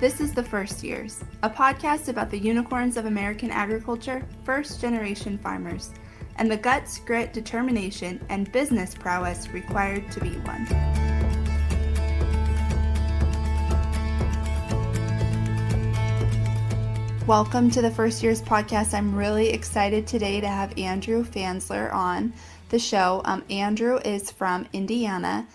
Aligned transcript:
This 0.00 0.22
is 0.22 0.32
The 0.32 0.42
First 0.42 0.82
Years, 0.82 1.22
a 1.42 1.50
podcast 1.50 2.08
about 2.08 2.30
the 2.30 2.38
unicorns 2.38 2.96
of 2.96 3.04
American 3.04 3.50
agriculture, 3.50 4.26
first 4.44 4.80
generation 4.80 5.36
farmers, 5.36 5.92
and 6.36 6.50
the 6.50 6.56
guts, 6.56 7.00
grit, 7.00 7.34
determination, 7.34 8.18
and 8.30 8.50
business 8.50 8.94
prowess 8.94 9.50
required 9.50 10.10
to 10.12 10.20
be 10.20 10.30
one. 10.38 10.66
Welcome 17.26 17.70
to 17.72 17.82
the 17.82 17.90
First 17.90 18.22
Years 18.22 18.40
podcast. 18.40 18.94
I'm 18.94 19.14
really 19.14 19.50
excited 19.50 20.06
today 20.06 20.40
to 20.40 20.48
have 20.48 20.78
Andrew 20.78 21.22
Fansler 21.22 21.92
on 21.92 22.32
the 22.70 22.78
show. 22.78 23.20
Um, 23.26 23.44
Andrew 23.50 23.98
is 23.98 24.30
from 24.30 24.66
Indiana 24.72 25.46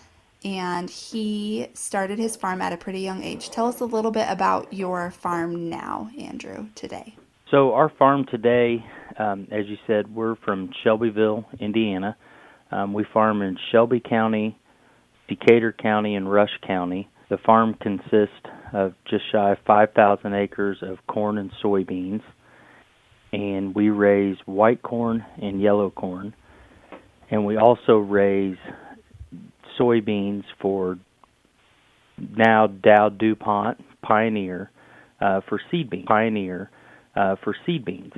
and 0.45 0.91
he 0.91 1.67
started 1.73 2.19
his 2.19 2.35
farm 2.35 2.61
at 2.61 2.71
a 2.71 2.77
pretty 2.77 2.99
young 2.99 3.23
age. 3.23 3.49
Tell 3.49 3.65
us 3.65 3.79
a 3.79 3.85
little 3.85 4.11
bit 4.11 4.27
about 4.29 4.71
your 4.71 5.09
farm 5.09 5.69
now, 5.69 6.09
Andrew, 6.19 6.67
today. 6.75 7.15
So, 7.49 7.73
our 7.73 7.89
farm 7.89 8.25
today, 8.29 8.85
um, 9.17 9.47
as 9.51 9.65
you 9.65 9.77
said, 9.87 10.13
we're 10.13 10.35
from 10.35 10.69
Shelbyville, 10.83 11.45
Indiana. 11.59 12.15
Um, 12.71 12.93
we 12.93 13.05
farm 13.11 13.41
in 13.41 13.57
Shelby 13.71 13.99
County, 13.99 14.57
Decatur 15.27 15.73
County, 15.73 16.15
and 16.15 16.31
Rush 16.31 16.57
County. 16.65 17.09
The 17.29 17.37
farm 17.37 17.75
consists 17.81 18.35
of 18.71 18.93
just 19.09 19.23
shy 19.31 19.51
of 19.51 19.57
5,000 19.65 20.33
acres 20.33 20.77
of 20.81 20.99
corn 21.07 21.39
and 21.39 21.51
soybeans, 21.63 22.21
and 23.33 23.73
we 23.73 23.89
raise 23.89 24.37
white 24.45 24.83
corn 24.83 25.25
and 25.41 25.59
yellow 25.59 25.89
corn. 25.89 26.35
And 27.31 27.45
we 27.45 27.57
also 27.57 27.97
raise 27.97 28.57
soybeans 29.79 30.43
for 30.59 30.97
now 32.17 32.67
Dow 32.67 33.09
DuPont 33.09 33.83
Pioneer 34.01 34.71
uh, 35.19 35.41
for 35.47 35.59
seed 35.71 35.89
beans. 35.89 36.05
Pioneer 36.07 36.69
uh, 37.15 37.35
for 37.43 37.55
seed 37.65 37.85
beans. 37.85 38.13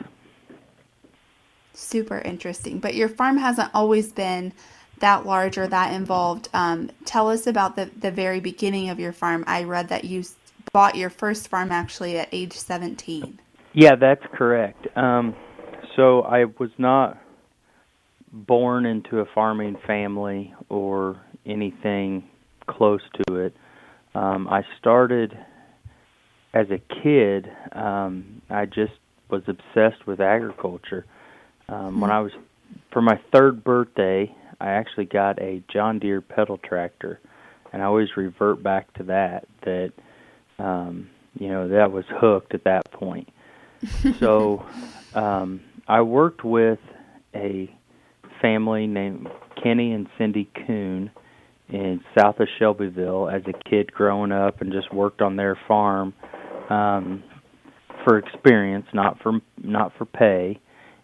Super 1.74 2.20
interesting. 2.20 2.80
But 2.80 2.96
your 2.96 3.10
farm 3.10 3.38
hasn't 3.38 3.70
always 3.74 4.12
been 4.12 4.54
that 5.00 5.26
large 5.26 5.58
or 5.58 5.68
that 5.68 5.94
involved. 5.94 6.50
Um, 6.54 6.90
tell 7.06 7.30
us 7.30 7.46
about 7.46 7.76
the, 7.76 7.90
the 8.00 8.12
very 8.12 8.40
beginning 8.40 8.90
of 8.90 9.00
your 9.00 9.14
farm. 9.14 9.44
I 9.48 9.64
read 9.64 9.90
that 9.90 10.04
you 10.04 10.24
bought 10.74 10.96
your 10.96 11.10
first 11.10 11.48
farm 11.48 11.72
actually 11.72 12.18
at 12.18 12.30
age 12.32 12.54
17. 12.54 13.40
Yeah, 13.74 13.96
that's 13.96 14.24
correct. 14.34 14.88
Um, 14.98 15.36
so 15.96 16.22
I 16.22 16.46
was 16.46 16.72
not 16.78 17.18
born 18.32 18.86
into 18.86 19.20
a 19.20 19.26
farming 19.34 19.78
family 19.86 20.54
or 20.70 21.20
anything 21.48 22.28
close 22.68 23.02
to 23.28 23.36
it. 23.36 23.56
Um, 24.14 24.48
I 24.48 24.64
started 24.80 25.38
as 26.54 26.68
a 26.70 26.80
kid. 27.04 27.50
Um, 27.72 28.42
I 28.50 28.66
just 28.66 28.94
was 29.30 29.44
obsessed 29.48 30.06
with 30.08 30.20
agriculture. 30.20 31.06
Um, 31.70 32.00
When 32.00 32.12
I 32.12 32.20
was 32.20 32.32
for 32.92 33.02
my 33.02 33.20
third 33.32 33.64
birthday, 33.64 34.34
I 34.60 34.70
actually 34.70 35.06
got 35.06 35.42
a 35.42 35.62
John 35.72 36.00
Deere 36.00 36.22
pedal 36.22 36.58
tractor, 36.58 37.20
and 37.72 37.82
I 37.82 37.86
always 37.86 38.16
revert 38.16 38.64
back 38.64 38.92
to 38.94 39.04
that. 39.04 39.48
That 39.64 39.92
um, 40.60 41.10
you 41.38 41.50
know 41.50 41.68
that 41.68 41.92
was 41.92 42.06
hooked 42.10 42.54
at 42.54 42.64
that 42.64 42.90
point. 42.92 43.30
so 44.20 44.66
um, 45.14 45.62
I 45.88 46.02
worked 46.02 46.44
with 46.44 46.80
a 47.36 47.70
family 48.42 48.88
named 48.88 49.28
Kenny 49.62 49.92
and 49.92 50.08
Cindy 50.18 50.50
Kuhn 50.66 51.12
in 51.70 52.02
south 52.18 52.40
of 52.40 52.48
Shelbyville 52.60 53.30
as 53.30 53.42
a 53.48 53.70
kid 53.70 53.92
growing 53.92 54.32
up 54.32 54.62
and 54.62 54.72
just 54.72 54.94
worked 54.94 55.22
on 55.22 55.36
their 55.36 55.58
farm 55.68 56.14
um 56.70 57.24
for 58.04 58.18
experience, 58.18 58.86
not 58.94 59.18
for 59.22 59.40
not 59.58 59.92
for 59.98 60.06
pay, 60.06 60.60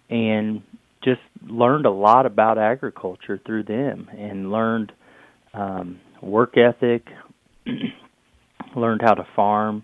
and 0.10 0.62
just 1.04 1.20
learned 1.46 1.86
a 1.86 1.92
lot 1.92 2.26
about 2.26 2.58
agriculture 2.58 3.42
through 3.46 3.64
them 3.64 4.10
and 4.18 4.52
learned 4.52 4.92
um 5.54 6.00
work 6.22 6.56
ethic, 6.58 7.06
learned 8.76 9.02
how 9.04 9.14
to 9.14 9.28
farm 9.36 9.84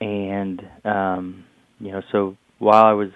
and 0.00 0.62
um 0.84 1.44
you 1.78 1.90
know 1.90 2.02
so 2.12 2.36
while 2.58 2.84
I 2.84 2.92
was 2.92 3.10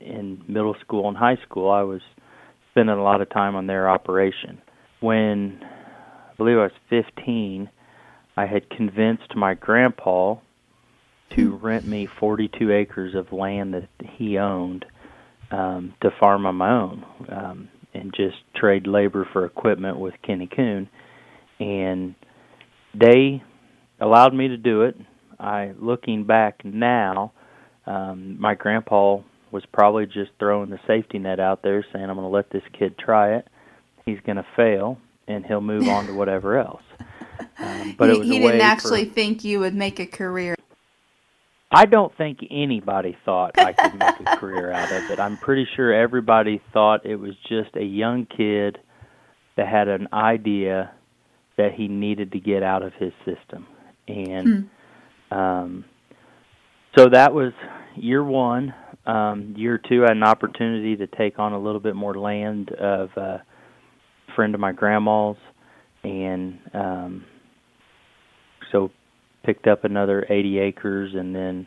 in 0.00 0.42
middle 0.48 0.76
school 0.80 1.08
and 1.08 1.16
high 1.16 1.38
school 1.44 1.70
I 1.70 1.82
was 1.82 2.00
spending 2.70 2.96
a 2.96 3.02
lot 3.02 3.20
of 3.20 3.28
time 3.30 3.56
on 3.56 3.66
their 3.66 3.88
operation. 3.88 4.60
When 5.00 5.60
believe 6.38 6.56
I 6.56 6.62
was 6.62 6.72
15, 6.88 7.68
I 8.36 8.46
had 8.46 8.70
convinced 8.70 9.34
my 9.34 9.54
grandpa 9.54 10.36
to 11.36 11.50
hmm. 11.50 11.66
rent 11.66 11.86
me 11.86 12.06
42 12.06 12.72
acres 12.72 13.14
of 13.14 13.32
land 13.32 13.74
that 13.74 13.88
he 14.16 14.38
owned 14.38 14.86
um, 15.50 15.94
to 16.00 16.10
farm 16.18 16.46
on 16.46 16.54
my 16.54 16.70
own 16.70 17.04
um, 17.28 17.68
and 17.92 18.14
just 18.14 18.36
trade 18.54 18.86
labor 18.86 19.28
for 19.32 19.44
equipment 19.44 19.98
with 19.98 20.14
Kenny 20.22 20.46
Kuhn. 20.46 20.88
And 21.58 22.14
they 22.94 23.42
allowed 24.00 24.34
me 24.34 24.48
to 24.48 24.56
do 24.56 24.82
it. 24.82 24.96
I, 25.40 25.72
looking 25.78 26.24
back 26.24 26.64
now, 26.64 27.32
um, 27.86 28.40
my 28.40 28.54
grandpa 28.54 29.20
was 29.50 29.64
probably 29.72 30.06
just 30.06 30.30
throwing 30.38 30.70
the 30.70 30.78
safety 30.86 31.18
net 31.18 31.40
out 31.40 31.62
there, 31.62 31.84
saying, 31.92 32.04
"I'm 32.04 32.16
going 32.16 32.28
to 32.28 32.34
let 32.34 32.50
this 32.50 32.62
kid 32.78 32.98
try 32.98 33.36
it. 33.36 33.48
He's 34.04 34.18
going 34.26 34.36
to 34.36 34.46
fail, 34.56 34.98
and 35.28 35.46
he'll 35.46 35.60
move 35.60 35.86
on 35.88 36.06
to 36.06 36.14
whatever 36.14 36.58
else. 36.58 36.82
Um, 37.58 37.94
but 37.98 38.10
he, 38.10 38.22
he 38.22 38.38
didn't 38.38 38.60
actually 38.60 39.04
for, 39.04 39.14
think 39.14 39.44
you 39.44 39.60
would 39.60 39.74
make 39.74 40.00
a 40.00 40.06
career. 40.06 40.56
I 41.70 41.84
don't 41.84 42.16
think 42.16 42.38
anybody 42.50 43.16
thought 43.24 43.58
I 43.58 43.72
could 43.74 43.98
make 43.98 44.20
a 44.20 44.36
career 44.38 44.72
out 44.72 44.90
of 44.90 45.10
it. 45.10 45.20
I'm 45.20 45.36
pretty 45.36 45.68
sure 45.76 45.92
everybody 45.92 46.62
thought 46.72 47.04
it 47.04 47.16
was 47.16 47.34
just 47.48 47.76
a 47.76 47.84
young 47.84 48.26
kid 48.26 48.78
that 49.56 49.68
had 49.68 49.88
an 49.88 50.08
idea 50.12 50.92
that 51.56 51.74
he 51.74 51.88
needed 51.88 52.32
to 52.32 52.40
get 52.40 52.62
out 52.62 52.82
of 52.82 52.94
his 52.94 53.12
system. 53.24 53.66
And 54.06 54.70
hmm. 55.30 55.36
um 55.36 55.84
so 56.96 57.06
that 57.12 57.34
was 57.34 57.52
year 57.96 58.24
1. 58.24 58.74
Um 59.04 59.54
year 59.58 59.78
2 59.78 60.04
I 60.04 60.08
had 60.08 60.16
an 60.16 60.22
opportunity 60.22 60.96
to 60.96 61.06
take 61.06 61.38
on 61.38 61.52
a 61.52 61.58
little 61.58 61.80
bit 61.80 61.94
more 61.94 62.14
land 62.14 62.70
of 62.70 63.10
uh 63.16 63.38
friend 64.38 64.54
of 64.54 64.60
my 64.60 64.70
grandma's, 64.70 65.36
and 66.04 66.60
um, 66.72 67.24
so 68.70 68.92
picked 69.44 69.66
up 69.66 69.82
another 69.82 70.24
80 70.30 70.60
acres, 70.60 71.10
and 71.12 71.34
then 71.34 71.66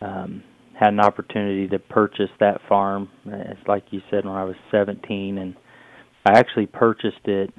um, 0.00 0.42
had 0.76 0.92
an 0.92 0.98
opportunity 0.98 1.68
to 1.68 1.78
purchase 1.78 2.30
that 2.40 2.62
farm. 2.68 3.10
It's 3.24 3.60
like 3.68 3.84
you 3.90 4.00
said 4.10 4.24
when 4.24 4.34
I 4.34 4.42
was 4.42 4.56
17, 4.72 5.38
and 5.38 5.54
I 6.26 6.36
actually 6.36 6.66
purchased 6.66 7.26
it 7.26 7.54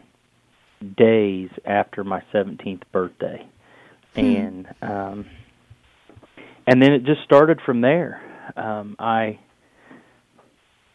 days 0.97 1.50
after 1.63 2.03
my 2.03 2.22
17th 2.34 2.81
birthday, 2.91 3.47
hmm. 4.16 4.19
and 4.19 4.67
um, 4.81 5.25
and 6.67 6.81
then 6.81 6.91
it 6.91 7.06
just 7.06 7.23
started 7.23 7.59
from 7.66 7.79
there. 7.79 8.22
Um, 8.57 8.97
I 9.00 9.40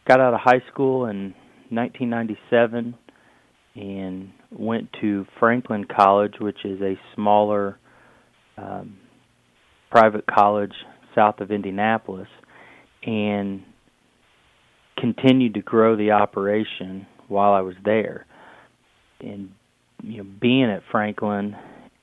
got 0.07 0.19
out 0.19 0.35
of 0.35 0.41
high 0.41 0.61
school 0.71 1.07
in 1.07 1.33
1997 1.71 2.93
and 3.77 4.31
went 4.51 4.89
to 5.01 5.25
Franklin 5.39 5.85
College, 5.85 6.33
which 6.39 6.65
is 6.65 6.81
a 6.81 6.99
smaller 7.15 7.77
um, 8.57 8.97
private 9.91 10.25
college 10.25 10.73
south 11.13 11.39
of 11.39 11.51
Indianapolis, 11.51 12.27
and 13.03 13.63
continued 14.97 15.53
to 15.53 15.61
grow 15.61 15.95
the 15.95 16.11
operation 16.11 17.05
while 17.27 17.53
I 17.53 17.61
was 17.61 17.75
there. 17.85 18.25
And 19.19 19.51
you 20.03 20.23
know, 20.23 20.29
being 20.41 20.65
at 20.65 20.81
Franklin 20.91 21.55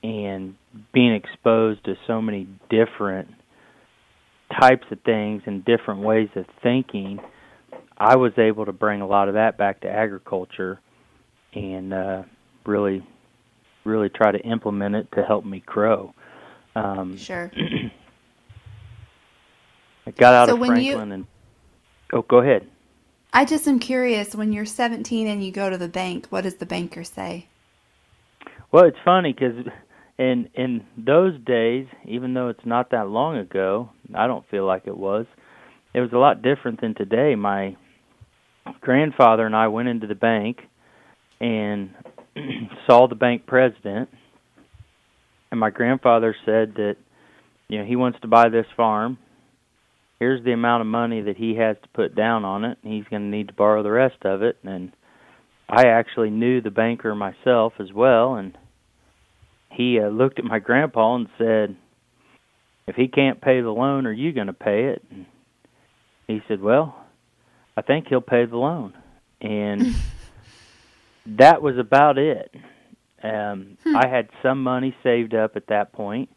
and 0.03 0.55
being 0.93 1.15
exposed 1.15 1.85
to 1.85 1.94
so 2.06 2.23
many 2.23 2.47
different 2.70 3.29
types 4.61 4.85
of 4.91 5.00
things 5.05 5.43
and 5.47 5.65
different 5.65 6.00
ways 6.00 6.29
of 6.37 6.44
thinking, 6.62 7.19
I 7.97 8.17
was 8.17 8.32
able 8.38 8.67
to 8.67 8.73
bring 8.73 9.00
a 9.00 9.06
lot 9.06 9.29
of 9.29 9.35
that 9.35 9.59
back 9.59 9.81
to 9.81 9.88
agriculture 9.88 10.81
and 11.55 11.93
uh, 11.93 12.23
really, 12.67 13.06
really 13.85 14.09
try 14.09 14.33
to 14.33 14.39
implement 14.39 14.95
it 14.97 15.09
to 15.12 15.23
help 15.23 15.45
me 15.45 15.62
grow. 15.65 16.15
Um, 16.75 17.17
sure. 17.17 17.51
I 20.06 20.11
got 20.11 20.35
out 20.35 20.49
so 20.49 20.55
of 20.55 20.61
Franklin 20.67 20.85
you, 20.85 21.15
and 21.15 21.27
oh, 22.12 22.23
go 22.23 22.39
ahead. 22.39 22.69
I 23.33 23.45
just 23.45 23.67
am 23.67 23.79
curious. 23.79 24.35
When 24.35 24.53
you're 24.53 24.67
17 24.67 25.27
and 25.27 25.45
you 25.45 25.51
go 25.51 25.71
to 25.71 25.79
the 25.79 25.89
bank, 25.89 26.27
what 26.29 26.43
does 26.43 26.56
the 26.56 26.67
banker 26.67 27.05
say? 27.05 27.49
Well, 28.71 28.85
it's 28.85 28.99
funny 29.05 29.33
because 29.33 29.67
in 30.19 30.49
in 30.55 30.85
those 30.97 31.39
days, 31.41 31.87
even 32.05 32.35
though 32.35 32.49
it's 32.49 32.67
not 32.67 32.91
that 32.91 33.09
long 33.09 33.37
ago, 33.37 33.91
I 34.15 34.27
don't 34.27 34.49
feel 34.51 34.67
like 34.67 34.87
it 34.87 34.97
was. 34.97 35.27
It 35.95 36.01
was 36.01 36.12
a 36.12 36.19
lot 36.19 36.43
different 36.43 36.81
than 36.81 36.95
today. 36.95 37.35
My 37.35 37.77
grandfather 38.81 39.47
and 39.47 39.55
I 39.55 39.69
went 39.69 39.89
into 39.89 40.06
the 40.06 40.15
bank 40.15 40.62
and 41.40 41.94
saw 42.86 43.06
the 43.08 43.14
bank 43.14 43.46
president 43.46 44.08
and 45.54 45.60
my 45.60 45.70
grandfather 45.70 46.34
said 46.44 46.75
that 46.75 46.96
you 47.69 47.78
know, 47.78 47.84
he 47.84 47.94
wants 47.94 48.19
to 48.22 48.26
buy 48.26 48.48
this 48.48 48.66
farm. 48.76 49.19
Here's 50.19 50.44
the 50.44 50.52
amount 50.52 50.81
of 50.81 50.88
money 50.88 51.22
that 51.22 51.36
he 51.36 51.54
has 51.54 51.76
to 51.81 51.88
put 51.90 52.16
down 52.16 52.44
on 52.44 52.64
it. 52.64 52.76
And 52.82 52.92
he's 52.92 53.04
going 53.04 53.22
to 53.22 53.36
need 53.36 53.48
to 53.48 53.54
borrow 53.54 53.84
the 53.84 53.90
rest 53.92 54.25
of 54.25 54.42
it. 54.42 54.56
And 54.64 54.90
I 55.69 55.86
actually 55.86 56.31
knew 56.31 56.60
the 56.60 56.72
banker 56.72 57.14
myself 57.14 57.75
as 57.78 57.92
well, 57.92 58.34
and 58.34 58.58
he 59.70 60.00
uh, 60.00 60.08
looked 60.08 60.40
at 60.40 60.44
my 60.44 60.58
grandpa 60.58 61.14
and 61.14 61.28
said, 61.38 61.76
"If 62.86 62.96
he 62.96 63.08
can't 63.08 63.40
pay 63.40 63.60
the 63.60 63.70
loan, 63.70 64.06
are 64.06 64.12
you 64.12 64.32
going 64.32 64.48
to 64.48 64.52
pay 64.52 64.86
it?" 64.86 65.02
And 65.10 65.26
he 66.26 66.42
said, 66.48 66.60
"Well, 66.60 66.94
I 67.76 67.82
think 67.82 68.08
he'll 68.08 68.20
pay 68.20 68.44
the 68.44 68.58
loan." 68.58 68.92
And 69.40 69.94
that 71.26 71.62
was 71.62 71.79
about 71.79 72.19
it. 72.19 72.50
Um 73.23 73.79
Hmm. 73.85 73.97
I 73.97 74.09
had 74.09 74.29
some 74.43 74.62
money 74.62 74.94
saved 75.03 75.35
up 75.35 75.56
at 75.56 75.69
that 75.69 75.93
point. 75.93 76.29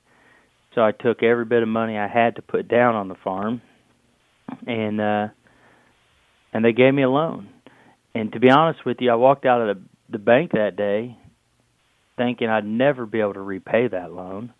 So 0.75 0.81
I 0.83 0.91
took 0.91 1.23
every 1.23 1.45
bit 1.45 1.63
of 1.63 1.69
money 1.69 1.97
I 1.97 2.07
had 2.07 2.35
to 2.35 2.41
put 2.41 2.67
down 2.67 2.95
on 2.95 3.07
the 3.07 3.15
farm 3.15 3.61
and 4.65 5.01
uh 5.01 5.27
and 6.53 6.63
they 6.63 6.71
gave 6.73 6.93
me 6.93 7.03
a 7.03 7.09
loan. 7.09 7.49
And 8.15 8.31
to 8.33 8.39
be 8.39 8.49
honest 8.49 8.85
with 8.85 8.97
you, 8.99 9.11
I 9.11 9.15
walked 9.15 9.45
out 9.45 9.61
of 9.61 9.77
the 9.77 9.83
the 10.09 10.19
bank 10.19 10.51
that 10.53 10.75
day 10.77 11.17
thinking 12.15 12.49
I'd 12.49 12.65
never 12.65 13.05
be 13.05 13.19
able 13.19 13.33
to 13.33 13.41
repay 13.41 13.87
that 13.87 14.11
loan. 14.11 14.53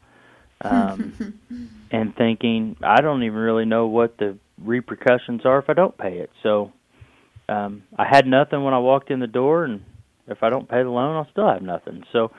Um 0.62 1.14
and 1.92 2.16
thinking 2.16 2.76
I 2.84 3.02
don't 3.02 3.24
even 3.24 3.38
really 3.38 3.66
know 3.66 3.88
what 3.88 4.18
the 4.18 4.38
repercussions 4.62 5.46
are 5.46 5.60
if 5.60 5.70
I 5.70 5.74
don't 5.74 5.98
pay 5.98 6.18
it. 6.18 6.32
So 6.44 6.74
um 7.48 7.84
I 7.98 8.06
had 8.10 8.26
nothing 8.28 8.64
when 8.64 8.74
I 8.74 8.80
walked 8.80 9.12
in 9.12 9.20
the 9.20 9.28
door 9.28 9.64
and 9.64 9.82
if 10.28 10.44
I 10.44 10.50
don't 10.50 10.68
pay 10.70 10.84
the 10.84 10.90
loan 10.90 11.16
I'll 11.16 11.32
still 11.32 11.48
have 11.48 11.62
nothing. 11.62 12.04
So 12.12 12.32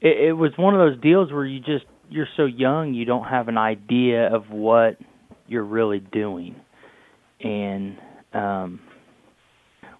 it, 0.00 0.28
it 0.28 0.32
was 0.32 0.52
one 0.56 0.74
of 0.74 0.80
those 0.80 1.00
deals 1.00 1.32
where 1.32 1.44
you 1.44 1.60
just 1.60 1.84
you're 2.08 2.28
so 2.36 2.44
young 2.44 2.94
you 2.94 3.04
don't 3.04 3.24
have 3.24 3.48
an 3.48 3.58
idea 3.58 4.32
of 4.32 4.50
what 4.50 4.98
you're 5.48 5.64
really 5.64 6.00
doing. 6.00 6.56
And 7.40 7.98
um 8.32 8.80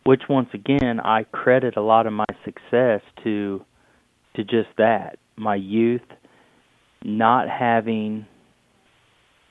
which 0.05 0.23
once 0.29 0.49
again 0.55 1.01
I 1.01 1.25
credit 1.25 1.77
a 1.77 1.83
lot 1.83 2.07
of 2.07 2.13
my 2.13 2.27
success 2.45 3.01
to 3.25 3.65
to 4.37 4.45
just 4.45 4.69
that. 4.79 5.19
My 5.37 5.55
youth 5.57 6.03
not 7.05 7.49
having 7.49 8.27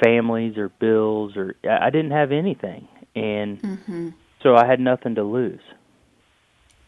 families 0.03 0.57
or 0.57 0.69
bills 0.69 1.37
or 1.37 1.55
I 1.69 1.89
didn't 1.89 2.11
have 2.11 2.31
anything 2.31 2.87
and 3.15 3.61
Mhm. 3.61 4.13
so 4.43 4.55
I 4.55 4.65
had 4.65 4.79
nothing 4.79 5.15
to 5.15 5.23
lose. 5.23 5.61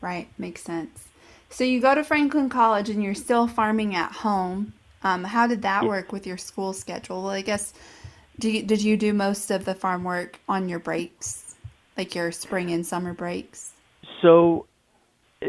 Right, 0.01 0.27
makes 0.37 0.61
sense. 0.61 1.07
So 1.49 1.63
you 1.63 1.79
go 1.79 1.95
to 1.95 2.03
Franklin 2.03 2.49
College 2.49 2.89
and 2.89 3.03
you're 3.03 3.15
still 3.15 3.47
farming 3.47 3.95
at 3.95 4.11
home. 4.11 4.73
Um, 5.03 5.23
how 5.23 5.47
did 5.47 5.61
that 5.61 5.83
Yeah. 5.83 5.89
work 5.89 6.11
with 6.11 6.27
your 6.27 6.37
school 6.37 6.73
schedule? 6.73 7.23
Well, 7.23 7.31
I 7.31 7.41
guess 7.41 7.73
do 8.39 8.49
you, 8.51 8.63
did 8.63 8.81
you 8.81 8.97
do 8.97 9.13
most 9.13 9.49
of 9.49 9.65
the 9.65 9.73
farm 9.73 10.03
work 10.03 10.39
on 10.47 10.69
your 10.69 10.79
breaks, 10.79 11.55
like 11.97 12.13
your 12.13 12.31
spring 12.31 12.71
and 12.71 12.85
summer 12.85 13.13
breaks? 13.13 13.73
So 14.21 14.67
uh, 15.41 15.47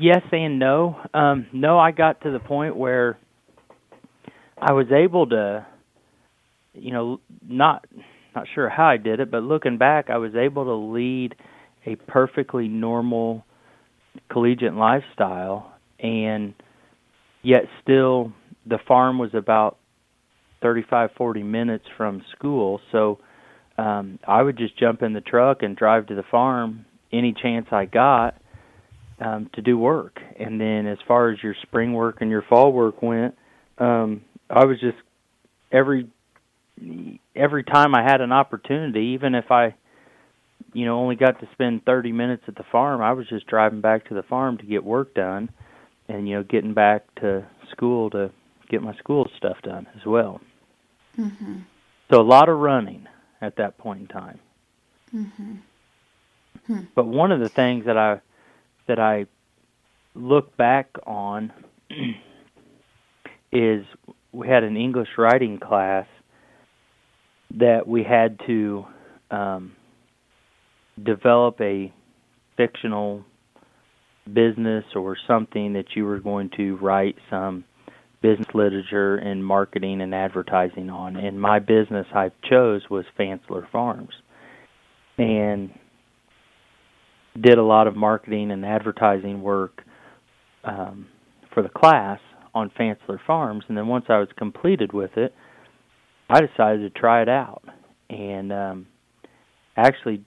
yes 0.00 0.22
and 0.32 0.58
no. 0.58 1.00
Um 1.14 1.46
no, 1.52 1.78
I 1.78 1.92
got 1.92 2.22
to 2.22 2.30
the 2.30 2.40
point 2.40 2.76
where 2.76 3.18
I 4.60 4.72
was 4.72 4.90
able 4.90 5.28
to 5.28 5.66
you 6.74 6.92
know 6.92 7.20
not 7.46 7.86
not 8.34 8.46
sure 8.54 8.68
how 8.68 8.86
I 8.86 8.96
did 8.96 9.20
it, 9.20 9.30
but 9.30 9.42
looking 9.42 9.78
back 9.78 10.10
I 10.10 10.18
was 10.18 10.34
able 10.34 10.64
to 10.64 10.74
lead 10.74 11.34
a 11.86 11.96
perfectly 11.96 12.68
normal 12.68 13.44
collegiate 14.30 14.74
lifestyle 14.74 15.72
and 15.98 16.54
yet 17.42 17.62
still 17.82 18.32
the 18.66 18.78
farm 18.86 19.18
was 19.18 19.30
about 19.34 19.78
35 20.62 21.10
40 21.16 21.42
minutes 21.42 21.84
from 21.96 22.22
school. 22.36 22.80
So 22.92 23.18
um 23.76 24.18
I 24.26 24.42
would 24.42 24.58
just 24.58 24.78
jump 24.78 25.02
in 25.02 25.12
the 25.12 25.20
truck 25.20 25.62
and 25.62 25.76
drive 25.76 26.06
to 26.06 26.14
the 26.14 26.24
farm 26.30 26.84
any 27.12 27.34
chance 27.40 27.66
I 27.70 27.86
got 27.86 28.40
um 29.20 29.50
to 29.54 29.62
do 29.62 29.78
work. 29.78 30.20
And 30.38 30.60
then 30.60 30.86
as 30.86 30.98
far 31.06 31.30
as 31.30 31.42
your 31.42 31.54
spring 31.62 31.92
work 31.92 32.18
and 32.20 32.30
your 32.30 32.42
fall 32.42 32.72
work 32.72 33.02
went 33.02 33.36
um 33.78 34.22
I 34.50 34.64
was 34.64 34.80
just 34.80 34.98
every 35.72 36.08
every 37.34 37.64
time 37.64 37.94
I 37.94 38.02
had 38.02 38.20
an 38.20 38.32
opportunity 38.32 39.14
even 39.14 39.34
if 39.34 39.50
I 39.50 39.74
you 40.72 40.84
know 40.84 40.98
only 40.98 41.16
got 41.16 41.40
to 41.40 41.48
spend 41.52 41.84
30 41.84 42.12
minutes 42.12 42.42
at 42.48 42.54
the 42.56 42.64
farm 42.70 43.00
I 43.00 43.12
was 43.12 43.26
just 43.28 43.46
driving 43.46 43.80
back 43.80 44.08
to 44.08 44.14
the 44.14 44.22
farm 44.22 44.58
to 44.58 44.66
get 44.66 44.84
work 44.84 45.14
done 45.14 45.50
and 46.08 46.28
you 46.28 46.36
know 46.36 46.42
getting 46.42 46.74
back 46.74 47.02
to 47.16 47.46
school 47.70 48.10
to 48.10 48.30
get 48.68 48.82
my 48.82 48.94
school 48.96 49.28
stuff 49.36 49.56
done 49.62 49.86
as 49.96 50.04
well 50.06 50.40
Mhm. 51.18 51.62
so 52.10 52.20
a 52.20 52.22
lot 52.22 52.48
of 52.48 52.58
running 52.58 53.06
at 53.40 53.56
that 53.56 53.78
point 53.78 54.00
in 54.00 54.06
time 54.08 54.40
Mhm. 55.14 56.88
but 56.94 57.06
one 57.06 57.32
of 57.32 57.40
the 57.40 57.48
things 57.48 57.86
that 57.86 57.96
I 57.96 58.20
that 58.86 58.98
I 58.98 59.26
look 60.14 60.56
back 60.56 60.90
on 61.06 61.52
is 63.52 63.86
we 64.32 64.46
had 64.48 64.64
an 64.64 64.76
English 64.76 65.08
writing 65.16 65.58
class 65.58 66.06
that 67.54 67.86
we 67.86 68.02
had 68.02 68.38
to 68.46 68.86
um, 69.30 69.72
develop 71.04 71.60
a 71.60 71.92
fictional 72.56 73.24
business 74.32 74.84
or 74.94 75.16
something 75.26 75.72
that 75.74 75.86
you 75.94 76.04
were 76.04 76.20
going 76.20 76.50
to 76.56 76.76
write 76.76 77.16
some 77.30 77.64
business 78.20 78.48
literature 78.52 79.16
and 79.16 79.44
marketing 79.44 80.00
and 80.00 80.14
advertising 80.14 80.90
on. 80.90 81.16
And 81.16 81.40
my 81.40 81.60
business 81.60 82.06
I 82.14 82.30
chose 82.48 82.82
was 82.90 83.04
Fansler 83.18 83.70
Farms. 83.70 84.12
And 85.16 85.70
did 87.40 87.58
a 87.58 87.62
lot 87.62 87.86
of 87.86 87.96
marketing 87.96 88.50
and 88.50 88.64
advertising 88.64 89.42
work 89.42 89.82
um, 90.64 91.06
for 91.54 91.62
the 91.62 91.68
class 91.68 92.20
on 92.54 92.70
Fansler 92.78 93.18
Farms. 93.26 93.64
And 93.68 93.76
then 93.76 93.86
once 93.86 94.06
I 94.08 94.18
was 94.18 94.28
completed 94.36 94.92
with 94.92 95.16
it, 95.16 95.34
I 96.28 96.40
decided 96.40 96.92
to 96.92 97.00
try 97.00 97.22
it 97.22 97.28
out. 97.28 97.62
And 98.10 98.52
um, 98.52 98.86
actually 99.76 100.24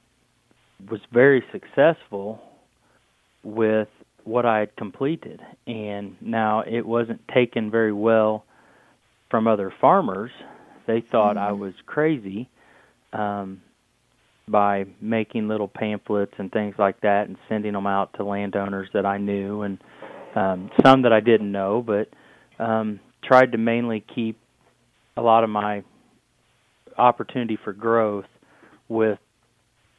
was 0.89 1.01
very 1.11 1.43
successful 1.51 2.41
with 3.43 3.87
what 4.23 4.45
I 4.45 4.59
had 4.59 4.75
completed. 4.75 5.41
And 5.67 6.15
now 6.21 6.61
it 6.61 6.85
wasn't 6.85 7.27
taken 7.27 7.71
very 7.71 7.93
well 7.93 8.45
from 9.29 9.47
other 9.47 9.71
farmers. 9.81 10.31
They 10.85 11.01
thought 11.01 11.37
I 11.37 11.51
Mhm. 11.51 11.59
was 11.59 11.73
crazy 11.85 12.49
um, 13.13 13.61
by 14.47 14.85
making 14.99 15.47
little 15.47 15.67
pamphlets 15.67 16.33
and 16.37 16.51
things 16.51 16.77
like 16.77 16.99
that 17.01 17.27
and 17.27 17.37
sending 17.47 17.73
them 17.73 17.87
out 17.87 18.13
to 18.13 18.23
landowners 18.23 18.89
that 18.93 19.05
I 19.05 19.17
knew 19.17 19.61
and 19.61 19.77
um, 20.35 20.71
some 20.81 21.01
that 21.01 21.13
I 21.13 21.19
didn't 21.19 21.51
know, 21.51 21.81
but 21.81 22.09
um, 22.59 22.99
tried 23.21 23.51
to 23.51 23.57
mainly 23.57 23.99
keep 23.99 24.37
a 25.17 25.21
lot 25.21 25.43
of 25.43 25.49
my 25.49 25.83
opportunity 26.97 27.57
for 27.57 27.73
growth 27.73 28.27
with 28.87 29.19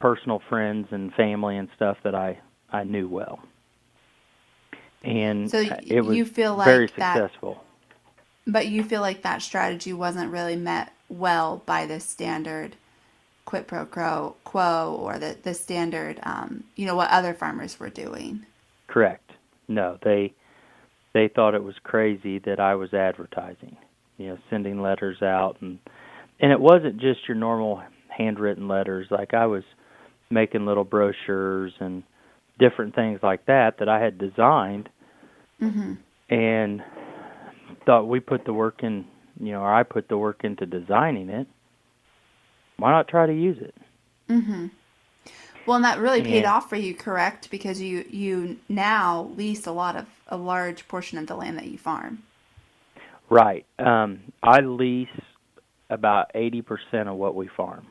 personal 0.03 0.41
friends 0.49 0.89
and 0.91 1.13
family 1.13 1.55
and 1.55 1.69
stuff 1.77 1.95
that 2.03 2.13
I 2.13 2.37
I 2.69 2.83
knew 2.83 3.07
well. 3.07 3.39
And 5.01 5.49
So 5.49 5.63
it 5.87 6.01
was 6.01 6.17
you 6.17 6.25
feel 6.25 6.61
very 6.61 6.87
like 6.87 6.95
that, 6.97 7.15
successful. 7.15 7.63
but 8.45 8.67
you 8.67 8.83
feel 8.83 8.99
like 8.99 9.21
that 9.21 9.41
strategy 9.41 9.93
wasn't 9.93 10.29
really 10.29 10.57
met 10.57 10.91
well 11.07 11.63
by 11.65 11.85
the 11.85 12.01
standard 12.01 12.75
quid 13.45 13.65
pro 13.65 13.85
quo, 13.85 14.35
quo 14.43 14.97
or 14.99 15.19
the, 15.19 15.37
the 15.41 15.53
standard, 15.53 16.19
um, 16.23 16.65
you 16.75 16.85
know, 16.85 16.95
what 16.95 17.09
other 17.09 17.33
farmers 17.33 17.79
were 17.79 17.89
doing. 17.89 18.45
Correct. 18.87 19.31
No, 19.69 19.97
they 20.03 20.33
they 21.13 21.29
thought 21.29 21.55
it 21.55 21.63
was 21.63 21.75
crazy 21.83 22.39
that 22.39 22.59
I 22.59 22.75
was 22.75 22.93
advertising, 22.93 23.77
you 24.17 24.27
know, 24.27 24.37
sending 24.49 24.81
letters 24.81 25.21
out 25.21 25.61
and 25.61 25.79
and 26.41 26.51
it 26.51 26.59
wasn't 26.59 26.99
just 26.99 27.25
your 27.25 27.37
normal 27.37 27.81
handwritten 28.09 28.67
letters. 28.67 29.07
Like 29.09 29.33
I 29.33 29.45
was 29.45 29.63
making 30.33 30.65
little 30.65 30.83
brochures 30.83 31.73
and 31.79 32.03
different 32.59 32.95
things 32.95 33.19
like 33.23 33.45
that 33.45 33.77
that 33.79 33.89
I 33.89 33.99
had 33.99 34.17
designed 34.17 34.89
hmm 35.59 35.93
and 36.29 36.83
thought 37.85 38.07
we 38.07 38.19
put 38.19 38.45
the 38.45 38.53
work 38.53 38.81
in, 38.83 39.05
you 39.39 39.51
know, 39.51 39.61
or 39.61 39.73
I 39.73 39.83
put 39.83 40.07
the 40.07 40.17
work 40.17 40.43
into 40.43 40.65
designing 40.65 41.29
it. 41.29 41.47
Why 42.77 42.91
not 42.91 43.07
try 43.07 43.25
to 43.27 43.33
use 43.33 43.57
it? 43.61 43.75
hmm 44.27 44.67
Well, 45.65 45.75
and 45.75 45.85
that 45.85 45.99
really 45.99 46.21
paid 46.23 46.45
off 46.45 46.69
for 46.69 46.75
you, 46.75 46.95
correct? 46.95 47.49
Because 47.51 47.81
you 47.81 48.05
you 48.09 48.59
now 48.69 49.31
lease 49.35 49.67
a 49.67 49.71
lot 49.71 49.95
of 49.95 50.07
a 50.27 50.37
large 50.37 50.87
portion 50.87 51.17
of 51.17 51.27
the 51.27 51.35
land 51.35 51.57
that 51.57 51.67
you 51.67 51.77
farm. 51.77 52.23
right, 53.29 53.65
um, 53.79 54.31
I 54.41 54.61
lease 54.61 55.07
about 55.89 56.31
eighty 56.35 56.61
percent 56.61 57.09
of 57.09 57.15
what 57.15 57.35
we 57.35 57.47
farm. 57.55 57.87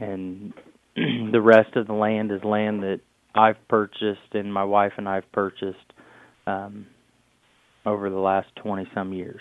And 0.00 0.52
the 0.96 1.40
rest 1.40 1.76
of 1.76 1.86
the 1.86 1.92
land 1.92 2.32
is 2.32 2.42
land 2.44 2.82
that 2.82 3.00
I've 3.34 3.56
purchased 3.68 4.34
and 4.34 4.52
my 4.52 4.64
wife 4.64 4.94
and 4.96 5.08
I've 5.08 5.30
purchased 5.32 5.92
um 6.46 6.86
over 7.86 8.10
the 8.10 8.18
last 8.18 8.48
20 8.56 8.88
some 8.94 9.12
years. 9.12 9.40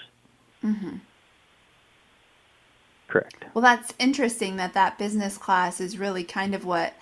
hmm 0.62 0.98
Correct. 3.08 3.44
Well, 3.56 3.64
that's 3.64 3.94
interesting 3.98 4.58
that 4.58 4.74
that 4.74 5.00
business 5.00 5.36
class 5.38 5.82
is 5.82 5.98
really 5.98 6.24
kind 6.24 6.54
of 6.54 6.64
what 6.64 6.94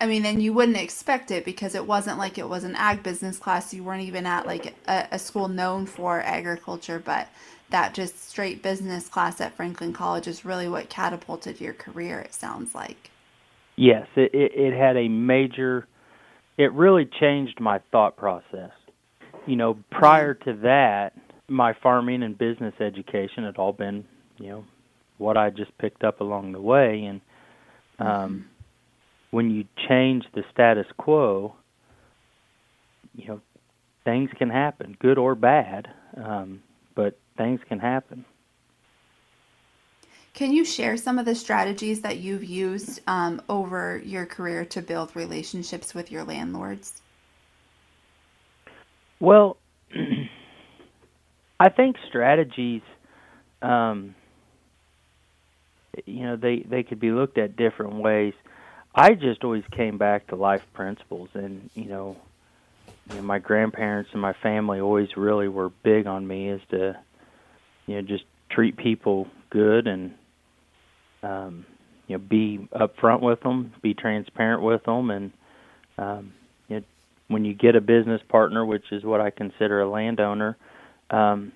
I 0.00 0.06
mean, 0.06 0.24
and 0.24 0.40
you 0.40 0.52
wouldn't 0.52 0.76
expect 0.76 1.30
it 1.30 1.44
because 1.44 1.74
it 1.74 1.86
wasn't 1.86 2.18
like 2.18 2.38
it 2.38 2.48
was 2.48 2.62
an 2.62 2.76
ag 2.76 3.02
business 3.02 3.38
class. 3.38 3.74
You 3.74 3.82
weren't 3.82 4.04
even 4.04 4.26
at 4.26 4.46
like 4.46 4.74
a, 4.86 5.08
a 5.10 5.18
school 5.18 5.48
known 5.48 5.86
for 5.86 6.20
agriculture, 6.20 7.02
but 7.04 7.28
that 7.70 7.94
just 7.94 8.28
straight 8.28 8.62
business 8.62 9.08
class 9.08 9.40
at 9.40 9.54
Franklin 9.54 9.92
College 9.92 10.28
is 10.28 10.44
really 10.44 10.68
what 10.68 10.88
catapulted 10.88 11.60
your 11.60 11.72
career, 11.72 12.20
it 12.20 12.32
sounds 12.32 12.74
like. 12.74 13.10
Yes, 13.74 14.06
it, 14.14 14.32
it, 14.32 14.52
it 14.54 14.72
had 14.72 14.96
a 14.96 15.08
major, 15.08 15.86
it 16.56 16.72
really 16.72 17.08
changed 17.20 17.58
my 17.60 17.80
thought 17.90 18.16
process. 18.16 18.70
You 19.46 19.56
know, 19.56 19.78
prior 19.90 20.34
to 20.34 20.54
that, 20.62 21.14
my 21.48 21.74
farming 21.82 22.22
and 22.22 22.38
business 22.38 22.74
education 22.80 23.44
had 23.44 23.56
all 23.56 23.72
been, 23.72 24.04
you 24.38 24.48
know, 24.48 24.64
what 25.16 25.36
I 25.36 25.50
just 25.50 25.76
picked 25.78 26.04
up 26.04 26.20
along 26.20 26.52
the 26.52 26.60
way. 26.60 27.04
And 27.04 27.20
um. 27.98 28.47
When 29.30 29.50
you 29.50 29.64
change 29.88 30.24
the 30.34 30.42
status 30.52 30.86
quo, 30.96 31.54
you 33.14 33.28
know, 33.28 33.40
things 34.04 34.30
can 34.38 34.48
happen, 34.48 34.96
good 35.00 35.18
or 35.18 35.34
bad, 35.34 35.88
um, 36.16 36.62
but 36.94 37.18
things 37.36 37.60
can 37.68 37.78
happen. 37.78 38.24
Can 40.34 40.52
you 40.52 40.64
share 40.64 40.96
some 40.96 41.18
of 41.18 41.24
the 41.24 41.34
strategies 41.34 42.00
that 42.02 42.18
you've 42.18 42.44
used 42.44 43.00
um, 43.08 43.42
over 43.48 44.00
your 44.04 44.24
career 44.24 44.64
to 44.66 44.80
build 44.80 45.16
relationships 45.16 45.94
with 45.94 46.12
your 46.12 46.22
landlords? 46.22 47.02
Well, 49.20 49.56
I 51.60 51.70
think 51.70 51.96
strategies, 52.08 52.82
um, 53.62 54.14
you 56.06 56.22
know, 56.22 56.36
they 56.36 56.64
they 56.68 56.84
could 56.84 57.00
be 57.00 57.10
looked 57.10 57.36
at 57.36 57.56
different 57.56 57.94
ways. 57.96 58.34
I 58.98 59.14
just 59.14 59.44
always 59.44 59.62
came 59.70 59.96
back 59.96 60.26
to 60.26 60.34
life 60.34 60.62
principles, 60.74 61.28
and 61.32 61.70
you 61.74 61.84
know, 61.84 62.16
you 63.08 63.14
know, 63.14 63.22
my 63.22 63.38
grandparents 63.38 64.10
and 64.12 64.20
my 64.20 64.32
family 64.42 64.80
always 64.80 65.16
really 65.16 65.46
were 65.46 65.70
big 65.84 66.08
on 66.08 66.26
me 66.26 66.50
as 66.50 66.60
to, 66.70 66.98
you 67.86 67.94
know, 67.94 68.02
just 68.02 68.24
treat 68.50 68.76
people 68.76 69.28
good 69.50 69.86
and, 69.86 70.14
um, 71.22 71.64
you 72.08 72.18
know, 72.18 72.24
be 72.28 72.68
upfront 72.72 73.20
with 73.20 73.40
them, 73.42 73.72
be 73.82 73.94
transparent 73.94 74.62
with 74.62 74.82
them, 74.82 75.10
and 75.10 75.32
um, 75.96 76.32
you 76.66 76.80
know, 76.80 76.84
when 77.28 77.44
you 77.44 77.54
get 77.54 77.76
a 77.76 77.80
business 77.80 78.20
partner, 78.28 78.66
which 78.66 78.90
is 78.90 79.04
what 79.04 79.20
I 79.20 79.30
consider 79.30 79.80
a 79.80 79.88
landowner, 79.88 80.56
um, 81.10 81.52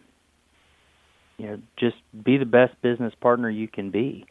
you 1.39 1.49
know, 1.49 1.59
just 1.77 1.97
be 2.23 2.37
the 2.37 2.47
best 2.47 2.81
business 2.83 3.15
partner 3.21 3.51
you 3.51 3.67
can 3.67 3.91
be. 3.91 4.27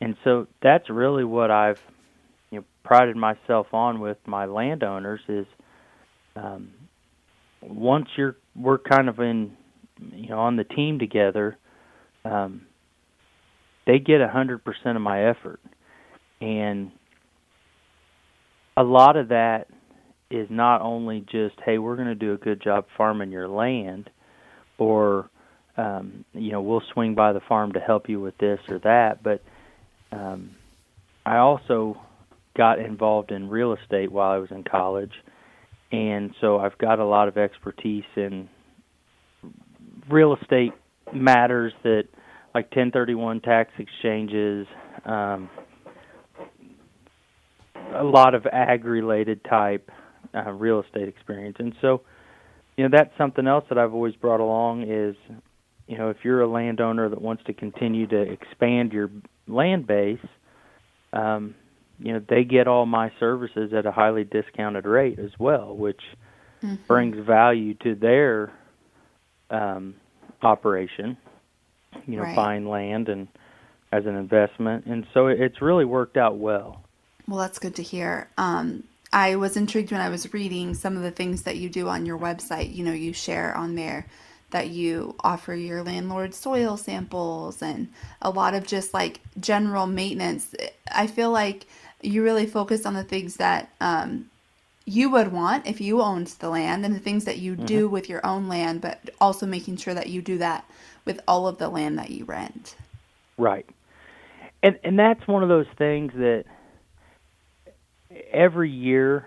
And 0.00 0.16
so 0.22 0.46
that's 0.62 0.88
really 0.88 1.24
what 1.24 1.50
I've 1.50 1.80
you 2.54 2.60
know 2.60 2.66
prided 2.84 3.16
myself 3.16 3.66
on 3.72 4.00
with 4.00 4.18
my 4.26 4.44
landowners 4.44 5.20
is 5.28 5.46
um, 6.36 6.70
once 7.60 8.06
you're 8.16 8.36
we're 8.54 8.78
kind 8.78 9.08
of 9.08 9.18
in 9.18 9.56
you 10.12 10.28
know 10.28 10.38
on 10.38 10.56
the 10.56 10.62
team 10.62 11.00
together, 11.00 11.56
um, 12.24 12.62
they 13.86 13.98
get 13.98 14.20
a 14.20 14.28
hundred 14.28 14.64
percent 14.64 14.96
of 14.96 15.02
my 15.02 15.28
effort, 15.30 15.60
and 16.40 16.92
a 18.76 18.84
lot 18.84 19.16
of 19.16 19.28
that 19.28 19.66
is 20.30 20.46
not 20.48 20.80
only 20.80 21.20
just 21.20 21.56
hey 21.64 21.78
we're 21.78 21.96
going 21.96 22.08
to 22.08 22.14
do 22.14 22.34
a 22.34 22.38
good 22.38 22.62
job 22.62 22.86
farming 22.96 23.32
your 23.32 23.48
land, 23.48 24.10
or 24.78 25.28
um, 25.76 26.24
you 26.32 26.52
know 26.52 26.62
we'll 26.62 26.82
swing 26.92 27.16
by 27.16 27.32
the 27.32 27.40
farm 27.48 27.72
to 27.72 27.80
help 27.80 28.08
you 28.08 28.20
with 28.20 28.38
this 28.38 28.60
or 28.68 28.78
that, 28.80 29.24
but 29.24 29.42
um, 30.12 30.50
I 31.26 31.38
also 31.38 31.98
got 32.56 32.78
involved 32.78 33.30
in 33.30 33.48
real 33.48 33.74
estate 33.74 34.10
while 34.10 34.30
I 34.30 34.38
was 34.38 34.50
in 34.50 34.64
college, 34.64 35.12
and 35.92 36.34
so 36.40 36.58
I've 36.58 36.78
got 36.78 36.98
a 36.98 37.04
lot 37.04 37.28
of 37.28 37.36
expertise 37.36 38.04
in 38.16 38.48
real 40.10 40.36
estate 40.40 40.72
matters 41.12 41.72
that 41.82 42.04
like 42.54 42.66
1031 42.66 43.40
tax 43.40 43.72
exchanges, 43.78 44.66
um, 45.04 45.50
a 47.94 48.04
lot 48.04 48.34
of 48.34 48.46
ag 48.46 48.84
related 48.84 49.44
type 49.44 49.90
uh, 50.34 50.50
real 50.52 50.80
estate 50.80 51.08
experience. 51.08 51.56
And 51.58 51.74
so, 51.80 52.02
you 52.76 52.84
know, 52.84 52.96
that's 52.96 53.10
something 53.18 53.46
else 53.46 53.64
that 53.68 53.78
I've 53.78 53.92
always 53.92 54.14
brought 54.14 54.40
along 54.40 54.84
is, 54.88 55.16
you 55.86 55.98
know, 55.98 56.10
if 56.10 56.18
you're 56.22 56.42
a 56.42 56.48
landowner 56.48 57.08
that 57.08 57.20
wants 57.20 57.42
to 57.46 57.52
continue 57.52 58.06
to 58.06 58.22
expand 58.22 58.92
your 58.92 59.10
land 59.46 59.86
base, 59.86 60.18
um, 61.12 61.54
you 61.98 62.12
know, 62.12 62.22
they 62.28 62.44
get 62.44 62.66
all 62.66 62.86
my 62.86 63.12
services 63.20 63.72
at 63.72 63.86
a 63.86 63.92
highly 63.92 64.24
discounted 64.24 64.84
rate 64.84 65.18
as 65.18 65.30
well, 65.38 65.74
which 65.76 66.00
mm-hmm. 66.62 66.76
brings 66.86 67.16
value 67.24 67.74
to 67.74 67.94
their 67.94 68.52
um, 69.50 69.94
operation. 70.42 71.16
You 72.06 72.16
know, 72.16 72.22
right. 72.24 72.34
buying 72.36 72.68
land 72.68 73.08
and 73.08 73.28
as 73.92 74.04
an 74.04 74.16
investment, 74.16 74.86
and 74.86 75.06
so 75.14 75.28
it's 75.28 75.62
really 75.62 75.84
worked 75.84 76.16
out 76.16 76.36
well. 76.36 76.82
Well, 77.28 77.38
that's 77.38 77.60
good 77.60 77.76
to 77.76 77.82
hear. 77.84 78.28
Um, 78.36 78.82
I 79.12 79.36
was 79.36 79.56
intrigued 79.56 79.92
when 79.92 80.00
I 80.00 80.08
was 80.08 80.34
reading 80.34 80.74
some 80.74 80.96
of 80.96 81.04
the 81.04 81.12
things 81.12 81.42
that 81.42 81.56
you 81.56 81.68
do 81.70 81.88
on 81.88 82.04
your 82.04 82.18
website. 82.18 82.74
You 82.74 82.84
know, 82.84 82.92
you 82.92 83.12
share 83.12 83.56
on 83.56 83.76
there 83.76 84.06
that 84.50 84.70
you 84.70 85.14
offer 85.20 85.54
your 85.54 85.82
landlord 85.82 86.34
soil 86.34 86.76
samples 86.76 87.62
and 87.62 87.88
a 88.20 88.30
lot 88.30 88.54
of 88.54 88.66
just 88.66 88.92
like 88.92 89.20
general 89.40 89.86
maintenance. 89.86 90.54
I 90.92 91.06
feel 91.06 91.30
like 91.30 91.66
you 92.04 92.22
really 92.22 92.46
focus 92.46 92.86
on 92.86 92.94
the 92.94 93.04
things 93.04 93.36
that 93.36 93.70
um, 93.80 94.30
you 94.84 95.10
would 95.10 95.32
want 95.32 95.66
if 95.66 95.80
you 95.80 96.00
owned 96.00 96.26
the 96.26 96.48
land 96.48 96.84
and 96.84 96.94
the 96.94 97.00
things 97.00 97.24
that 97.24 97.38
you 97.38 97.54
mm-hmm. 97.54 97.64
do 97.64 97.88
with 97.88 98.08
your 98.08 98.24
own 98.24 98.48
land, 98.48 98.80
but 98.80 99.10
also 99.20 99.46
making 99.46 99.76
sure 99.76 99.94
that 99.94 100.08
you 100.08 100.22
do 100.22 100.38
that 100.38 100.68
with 101.04 101.20
all 101.26 101.46
of 101.46 101.58
the 101.58 101.68
land 101.68 101.98
that 101.98 102.10
you 102.10 102.24
rent. 102.24 102.76
Right. 103.36 103.68
And 104.62 104.78
and 104.82 104.98
that's 104.98 105.26
one 105.26 105.42
of 105.42 105.48
those 105.48 105.66
things 105.76 106.12
that 106.14 106.44
every 108.32 108.70
year 108.70 109.26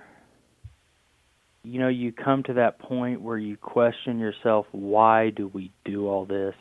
you 1.64 1.80
know 1.80 1.90
you 1.90 2.12
come 2.12 2.44
to 2.44 2.54
that 2.54 2.80
point 2.80 3.22
where 3.22 3.38
you 3.38 3.58
question 3.58 4.20
yourself 4.20 4.66
why 4.72 5.30
do 5.30 5.48
we 5.48 5.72
do 5.84 6.08
all 6.08 6.26
this 6.26 6.56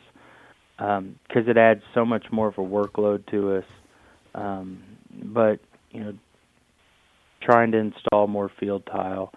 because 0.77 0.99
um, 0.99 1.19
it 1.33 1.57
adds 1.57 1.81
so 1.93 2.05
much 2.05 2.25
more 2.31 2.47
of 2.47 2.57
a 2.57 2.61
workload 2.61 3.25
to 3.27 3.55
us 3.55 3.63
um, 4.35 4.83
but 5.23 5.59
you 5.97 6.03
know 6.03 6.13
trying 7.41 7.71
to 7.71 7.77
install 7.77 8.27
more 8.27 8.51
field 8.59 8.83
tile 8.85 9.31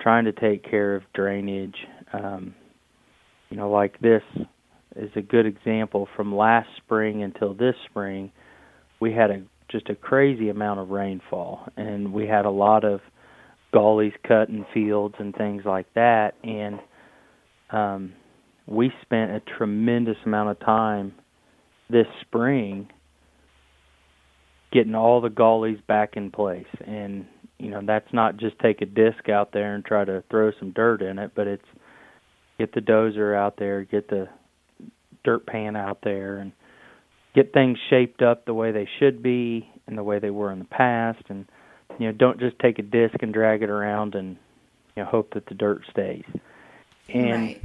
trying 0.00 0.24
to 0.24 0.32
take 0.32 0.68
care 0.68 0.96
of 0.96 1.02
drainage 1.14 1.76
um, 2.12 2.54
you 3.50 3.56
know 3.56 3.70
like 3.70 3.98
this 4.00 4.22
is 4.96 5.10
a 5.16 5.22
good 5.22 5.46
example 5.46 6.08
from 6.16 6.34
last 6.34 6.68
spring 6.76 7.22
until 7.22 7.54
this 7.54 7.74
spring 7.90 8.30
we 9.00 9.12
had 9.12 9.30
a 9.30 9.42
just 9.74 9.88
a 9.88 9.94
crazy 9.94 10.50
amount 10.50 10.80
of 10.80 10.90
rainfall, 10.90 11.66
and 11.76 12.12
we 12.12 12.26
had 12.26 12.44
a 12.44 12.50
lot 12.50 12.84
of 12.84 13.00
gullies 13.72 14.12
cut 14.26 14.48
in 14.48 14.64
fields 14.72 15.16
and 15.18 15.34
things 15.34 15.62
like 15.64 15.92
that. 15.94 16.34
And 16.44 16.78
um, 17.70 18.12
we 18.66 18.92
spent 19.02 19.32
a 19.32 19.40
tremendous 19.58 20.16
amount 20.24 20.50
of 20.50 20.60
time 20.60 21.14
this 21.90 22.06
spring 22.20 22.88
getting 24.74 24.94
all 24.94 25.22
the 25.22 25.30
gullies 25.30 25.78
back 25.86 26.16
in 26.16 26.30
place. 26.30 26.66
And 26.84 27.26
you 27.58 27.70
know 27.70 27.80
that's 27.82 28.12
not 28.12 28.36
just 28.36 28.58
take 28.58 28.82
a 28.82 28.86
disc 28.86 29.28
out 29.30 29.52
there 29.52 29.74
and 29.74 29.82
try 29.84 30.04
to 30.04 30.22
throw 30.28 30.52
some 30.58 30.72
dirt 30.72 31.00
in 31.00 31.18
it, 31.18 31.30
but 31.34 31.46
it's 31.46 31.64
get 32.58 32.74
the 32.74 32.80
dozer 32.80 33.34
out 33.34 33.56
there, 33.56 33.84
get 33.84 34.08
the 34.08 34.28
dirt 35.22 35.46
pan 35.46 35.76
out 35.76 36.00
there, 36.02 36.38
and 36.38 36.52
get 37.34 37.52
things 37.52 37.78
shaped 37.90 38.22
up 38.22 38.44
the 38.44 38.54
way 38.54 38.72
they 38.72 38.88
should 38.98 39.22
be 39.22 39.68
and 39.86 39.98
the 39.98 40.02
way 40.02 40.18
they 40.18 40.30
were 40.30 40.52
in 40.52 40.58
the 40.58 40.64
past 40.66 41.22
and 41.28 41.46
you 41.98 42.06
know 42.06 42.12
don't 42.12 42.38
just 42.38 42.58
take 42.58 42.78
a 42.78 42.82
disc 42.82 43.14
and 43.20 43.34
drag 43.34 43.62
it 43.62 43.70
around 43.70 44.14
and 44.14 44.36
you 44.96 45.02
know 45.02 45.08
hope 45.08 45.34
that 45.34 45.46
the 45.46 45.54
dirt 45.54 45.82
stays 45.90 46.24
and 47.08 47.32
right. 47.32 47.62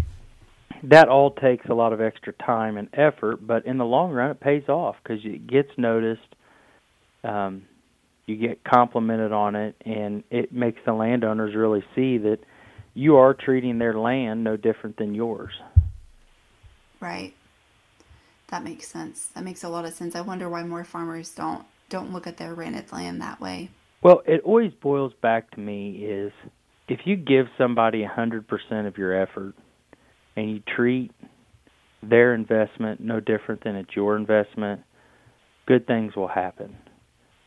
that 0.83 1.07
all 1.07 1.31
takes 1.31 1.67
a 1.67 1.73
lot 1.73 1.93
of 1.93 2.01
extra 2.01 2.33
time 2.33 2.77
and 2.77 2.89
effort 2.93 3.45
but 3.45 3.65
in 3.65 3.77
the 3.77 3.85
long 3.85 4.11
run 4.11 4.31
it 4.31 4.39
pays 4.39 4.67
off 4.67 4.95
because 5.03 5.23
it 5.23 5.47
gets 5.47 5.69
noticed 5.77 6.35
um 7.23 7.63
you 8.25 8.35
get 8.35 8.63
complimented 8.63 9.31
on 9.31 9.55
it 9.55 9.75
and 9.85 10.23
it 10.29 10.53
makes 10.53 10.79
the 10.85 10.93
landowners 10.93 11.55
really 11.55 11.83
see 11.95 12.17
that 12.19 12.37
you 12.93 13.17
are 13.17 13.33
treating 13.33 13.79
their 13.79 13.97
land 13.97 14.43
no 14.43 14.55
different 14.55 14.97
than 14.97 15.15
yours 15.15 15.53
right 16.99 17.33
that 18.49 18.63
makes 18.63 18.87
sense. 18.87 19.27
That 19.35 19.43
makes 19.43 19.63
a 19.63 19.69
lot 19.69 19.85
of 19.85 19.93
sense. 19.93 20.15
I 20.15 20.21
wonder 20.21 20.49
why 20.49 20.63
more 20.63 20.83
farmers 20.83 21.29
don't 21.29 21.65
don't 21.89 22.11
look 22.13 22.27
at 22.27 22.37
their 22.37 22.53
rented 22.53 22.91
land 22.91 23.21
that 23.21 23.41
way. 23.41 23.71
Well, 24.01 24.21
it 24.25 24.41
always 24.43 24.71
boils 24.81 25.13
back 25.21 25.51
to 25.51 25.59
me 25.59 26.05
is 26.05 26.31
if 26.87 26.99
you 27.05 27.15
give 27.15 27.47
somebody 27.57 28.03
a 28.03 28.09
100% 28.09 28.87
of 28.87 28.97
your 28.97 29.19
effort 29.19 29.55
and 30.35 30.51
you 30.51 30.61
treat 30.75 31.11
their 32.01 32.33
investment 32.33 33.01
no 33.01 33.19
different 33.19 33.63
than 33.63 33.75
it's 33.75 33.95
your 33.95 34.15
investment, 34.15 34.81
good 35.65 35.85
things 35.87 36.15
will 36.15 36.27
happen. 36.27 36.77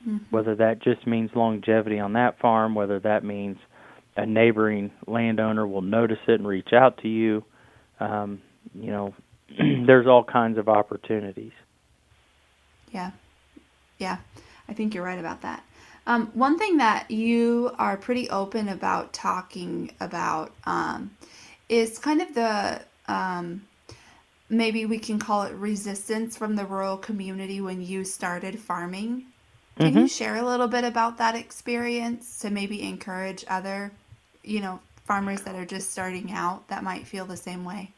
Mm-hmm. 0.02 0.18
Whether 0.30 0.56
that 0.56 0.82
just 0.82 1.06
means 1.06 1.30
longevity 1.34 1.98
on 1.98 2.14
that 2.14 2.38
farm, 2.40 2.74
whether 2.74 2.98
that 3.00 3.24
means 3.24 3.56
a 4.16 4.26
neighboring 4.26 4.90
landowner 5.06 5.66
will 5.66 5.82
notice 5.82 6.18
it 6.26 6.34
and 6.34 6.46
reach 6.46 6.72
out 6.72 6.98
to 6.98 7.08
you, 7.08 7.44
um, 8.00 8.42
you 8.74 8.90
know, 8.90 9.14
there's 9.86 10.06
all 10.06 10.24
kinds 10.24 10.58
of 10.58 10.68
opportunities. 10.68 11.52
Yeah, 12.90 13.12
yeah, 13.98 14.18
I 14.68 14.74
think 14.74 14.94
you're 14.94 15.04
right 15.04 15.18
about 15.18 15.42
that. 15.42 15.62
Um, 16.06 16.26
one 16.34 16.58
thing 16.58 16.78
that 16.78 17.10
you 17.10 17.70
are 17.78 17.96
pretty 17.96 18.28
open 18.28 18.68
about 18.68 19.12
talking 19.12 19.92
about 20.00 20.52
um, 20.64 21.12
is 21.68 21.98
kind 21.98 22.20
of 22.20 22.34
the 22.34 22.82
um, 23.06 23.62
maybe 24.48 24.84
we 24.84 24.98
can 24.98 25.18
call 25.18 25.44
it 25.44 25.52
resistance 25.54 26.36
from 26.36 26.56
the 26.56 26.66
rural 26.66 26.96
community 26.96 27.60
when 27.60 27.82
you 27.82 28.04
started 28.04 28.58
farming. 28.58 29.24
Can 29.78 29.90
mm-hmm. 29.90 29.98
you 30.00 30.08
share 30.08 30.36
a 30.36 30.42
little 30.42 30.68
bit 30.68 30.84
about 30.84 31.18
that 31.18 31.34
experience 31.34 32.40
to 32.40 32.50
maybe 32.50 32.82
encourage 32.82 33.44
other, 33.48 33.90
you 34.42 34.60
know, 34.60 34.80
farmers 35.04 35.42
that 35.42 35.54
are 35.54 35.64
just 35.64 35.90
starting 35.90 36.32
out 36.32 36.68
that 36.68 36.84
might 36.84 37.06
feel 37.06 37.24
the 37.24 37.36
same 37.36 37.64
way? 37.64 37.90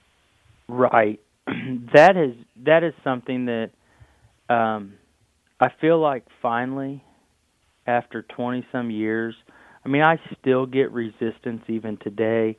Right. 0.69 1.21
that 1.47 2.17
is 2.17 2.35
that 2.65 2.85
is 2.85 2.95
something 3.03 3.47
that 3.47 3.71
um, 4.49 4.95
I 5.61 5.69
feel 5.81 5.99
like 5.99 6.25
finally, 6.41 7.03
after 7.87 8.23
twenty 8.23 8.67
some 8.73 8.91
years, 8.91 9.35
I 9.85 9.89
mean, 9.89 10.03
I 10.03 10.19
still 10.41 10.67
get 10.67 10.91
resistance 10.93 11.63
even 11.69 11.99
today, 11.99 12.57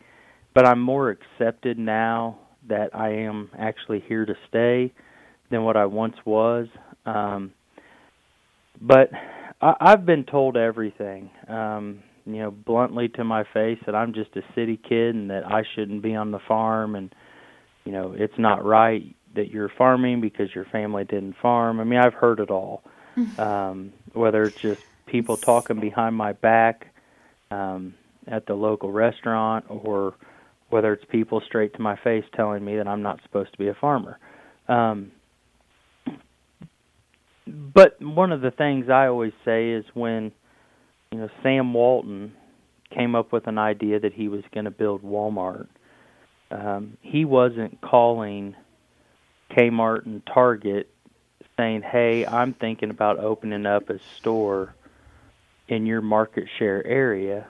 but 0.53 0.65
I'm 0.65 0.79
more 0.79 1.10
accepted 1.10 1.79
now 1.79 2.38
that 2.67 2.95
I 2.95 3.10
am 3.10 3.50
actually 3.57 4.03
here 4.07 4.25
to 4.25 4.36
stay 4.48 4.93
than 5.50 5.63
what 5.63 5.77
I 5.77 5.86
once 5.86 6.15
was. 6.25 6.67
Um, 7.05 7.53
but 8.82 9.10
I, 9.62 9.74
I've 9.79 10.05
been 10.05 10.24
told 10.24 10.58
everything, 10.58 11.29
um, 11.48 12.03
you 12.25 12.38
know, 12.38 12.51
bluntly 12.51 13.08
to 13.10 13.24
my 13.24 13.44
face 13.53 13.79
that 13.86 13.96
I'm 13.96 14.13
just 14.13 14.36
a 14.36 14.41
city 14.55 14.77
kid 14.77 15.15
and 15.15 15.29
that 15.29 15.46
I 15.46 15.63
shouldn't 15.75 16.01
be 16.01 16.15
on 16.15 16.32
the 16.32 16.39
farm 16.48 16.96
and 16.96 17.13
you 17.86 17.91
know, 17.91 18.15
it's 18.17 18.34
not 18.38 18.65
right 18.65 19.15
that 19.36 19.50
you're 19.51 19.72
farming 19.77 20.20
because 20.20 20.48
your 20.55 20.65
family 20.65 21.03
didn't 21.03 21.36
farm. 21.41 21.79
I 21.79 21.84
mean, 21.84 22.00
I've 22.00 22.13
heard 22.13 22.39
it 22.39 22.50
all. 22.50 22.84
Um, 23.38 23.94
whether 24.12 24.46
it's 24.48 24.62
just 24.62 24.82
people 25.08 25.38
talking 25.38 25.79
behind 25.79 26.15
my 26.15 26.34
back 26.34 26.88
um, 27.50 27.94
at 28.27 28.46
the 28.46 28.53
local 28.53 28.91
restaurant 28.91 29.65
or 29.70 30.15
whether 30.70 30.91
it's 30.91 31.05
people 31.10 31.41
straight 31.46 31.74
to 31.75 31.82
my 31.82 31.98
face 32.03 32.25
telling 32.36 32.65
me 32.65 32.75
that 32.75 32.88
I'm 32.88 33.01
not 33.01 33.22
supposed 33.24 33.53
to 33.53 33.58
be 33.58 33.70
a 33.70 33.74
farmer. 33.74 34.20
Um, 34.67 35.12
but 37.47 38.01
one 38.01 38.31
of 38.31 38.41
the 38.41 38.51
things 38.51 38.89
I 38.89 39.07
always 39.07 39.33
say 39.43 39.71
is 39.71 39.85
when 39.93 40.31
you 41.11 41.19
know 41.19 41.29
Sam 41.43 41.73
Walton 41.73 42.33
came 42.89 43.15
up 43.15 43.31
with 43.31 43.47
an 43.47 43.57
idea 43.57 43.99
that 43.99 44.13
he 44.13 44.27
was 44.27 44.43
going 44.53 44.65
to 44.65 44.71
build 44.71 45.03
Walmart, 45.03 45.67
um, 46.51 46.97
he 47.01 47.25
wasn't 47.25 47.81
calling 47.81 48.55
Kmart 49.51 50.05
and 50.05 50.25
Target 50.25 50.89
saying, 51.57 51.83
"Hey, 51.83 52.25
I'm 52.25 52.53
thinking 52.53 52.89
about 52.89 53.19
opening 53.19 53.65
up 53.65 53.89
a 53.89 53.99
store 54.17 54.75
in 55.67 55.85
your 55.85 56.01
market 56.01 56.47
share 56.57 56.85
area." 56.85 57.47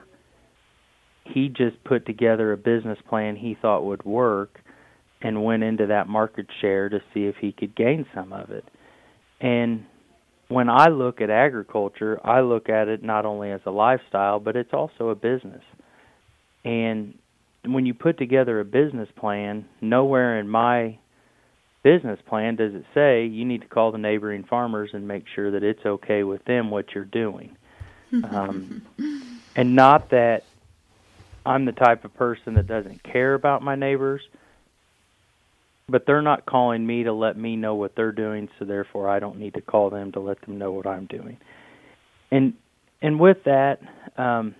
he 1.28 1.48
just 1.48 1.82
put 1.84 2.06
together 2.06 2.52
a 2.52 2.56
business 2.56 2.98
plan 3.08 3.36
he 3.36 3.54
thought 3.54 3.84
would 3.84 4.04
work 4.04 4.60
and 5.22 5.44
went 5.44 5.62
into 5.62 5.86
that 5.86 6.08
market 6.08 6.46
share 6.60 6.88
to 6.88 7.00
see 7.12 7.24
if 7.24 7.36
he 7.36 7.52
could 7.52 7.74
gain 7.74 8.06
some 8.14 8.32
of 8.32 8.50
it. 8.50 8.64
And 9.40 9.84
when 10.48 10.68
I 10.68 10.88
look 10.88 11.20
at 11.20 11.30
agriculture, 11.30 12.20
I 12.24 12.40
look 12.40 12.68
at 12.68 12.88
it 12.88 13.02
not 13.02 13.26
only 13.26 13.50
as 13.50 13.60
a 13.66 13.70
lifestyle, 13.70 14.40
but 14.40 14.56
it's 14.56 14.72
also 14.72 15.08
a 15.08 15.14
business. 15.14 15.62
And 16.64 17.18
when 17.64 17.86
you 17.86 17.94
put 17.94 18.18
together 18.18 18.60
a 18.60 18.64
business 18.64 19.08
plan, 19.16 19.66
nowhere 19.80 20.38
in 20.38 20.48
my 20.48 20.98
business 21.82 22.18
plan 22.26 22.56
does 22.56 22.74
it 22.74 22.84
say 22.94 23.26
you 23.26 23.44
need 23.44 23.62
to 23.62 23.68
call 23.68 23.92
the 23.92 23.98
neighboring 23.98 24.44
farmers 24.44 24.90
and 24.92 25.06
make 25.06 25.24
sure 25.34 25.52
that 25.52 25.62
it's 25.62 25.84
okay 25.84 26.24
with 26.24 26.44
them 26.44 26.70
what 26.70 26.94
you're 26.94 27.04
doing. 27.04 27.56
um, 28.12 28.82
and 29.56 29.74
not 29.74 30.10
that 30.10 30.44
I'm 31.44 31.64
the 31.64 31.72
type 31.72 32.04
of 32.04 32.14
person 32.14 32.54
that 32.54 32.66
doesn't 32.66 33.02
care 33.04 33.34
about 33.34 33.62
my 33.62 33.76
neighbors, 33.76 34.20
but 35.88 36.04
they're 36.06 36.22
not 36.22 36.46
calling 36.46 36.86
me 36.86 37.04
to 37.04 37.12
let 37.12 37.36
me 37.36 37.56
know 37.56 37.74
what 37.74 37.94
they're 37.96 38.12
doing, 38.12 38.48
so 38.58 38.64
therefore 38.64 39.08
I 39.08 39.18
don't 39.18 39.38
need 39.38 39.54
to 39.54 39.60
call 39.60 39.90
them 39.90 40.12
to 40.12 40.20
let 40.20 40.40
them 40.42 40.58
know 40.58 40.72
what 40.72 40.86
I'm 40.86 41.06
doing. 41.06 41.38
And 42.30 42.54
and 43.02 43.20
with 43.20 43.38
that, 43.44 43.78
um, 44.16 44.54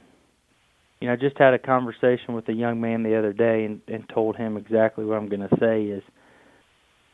you 1.00 1.08
know, 1.08 1.14
I 1.14 1.16
just 1.16 1.38
had 1.38 1.54
a 1.54 1.58
conversation 1.58 2.34
with 2.34 2.48
a 2.48 2.52
young 2.52 2.80
man 2.80 3.02
the 3.02 3.18
other 3.18 3.32
day 3.32 3.64
and, 3.64 3.80
and 3.88 4.08
told 4.12 4.36
him 4.36 4.56
exactly 4.56 5.04
what 5.04 5.16
I'm 5.16 5.28
going 5.28 5.48
to 5.48 5.56
say 5.58 5.84
is 5.84 6.02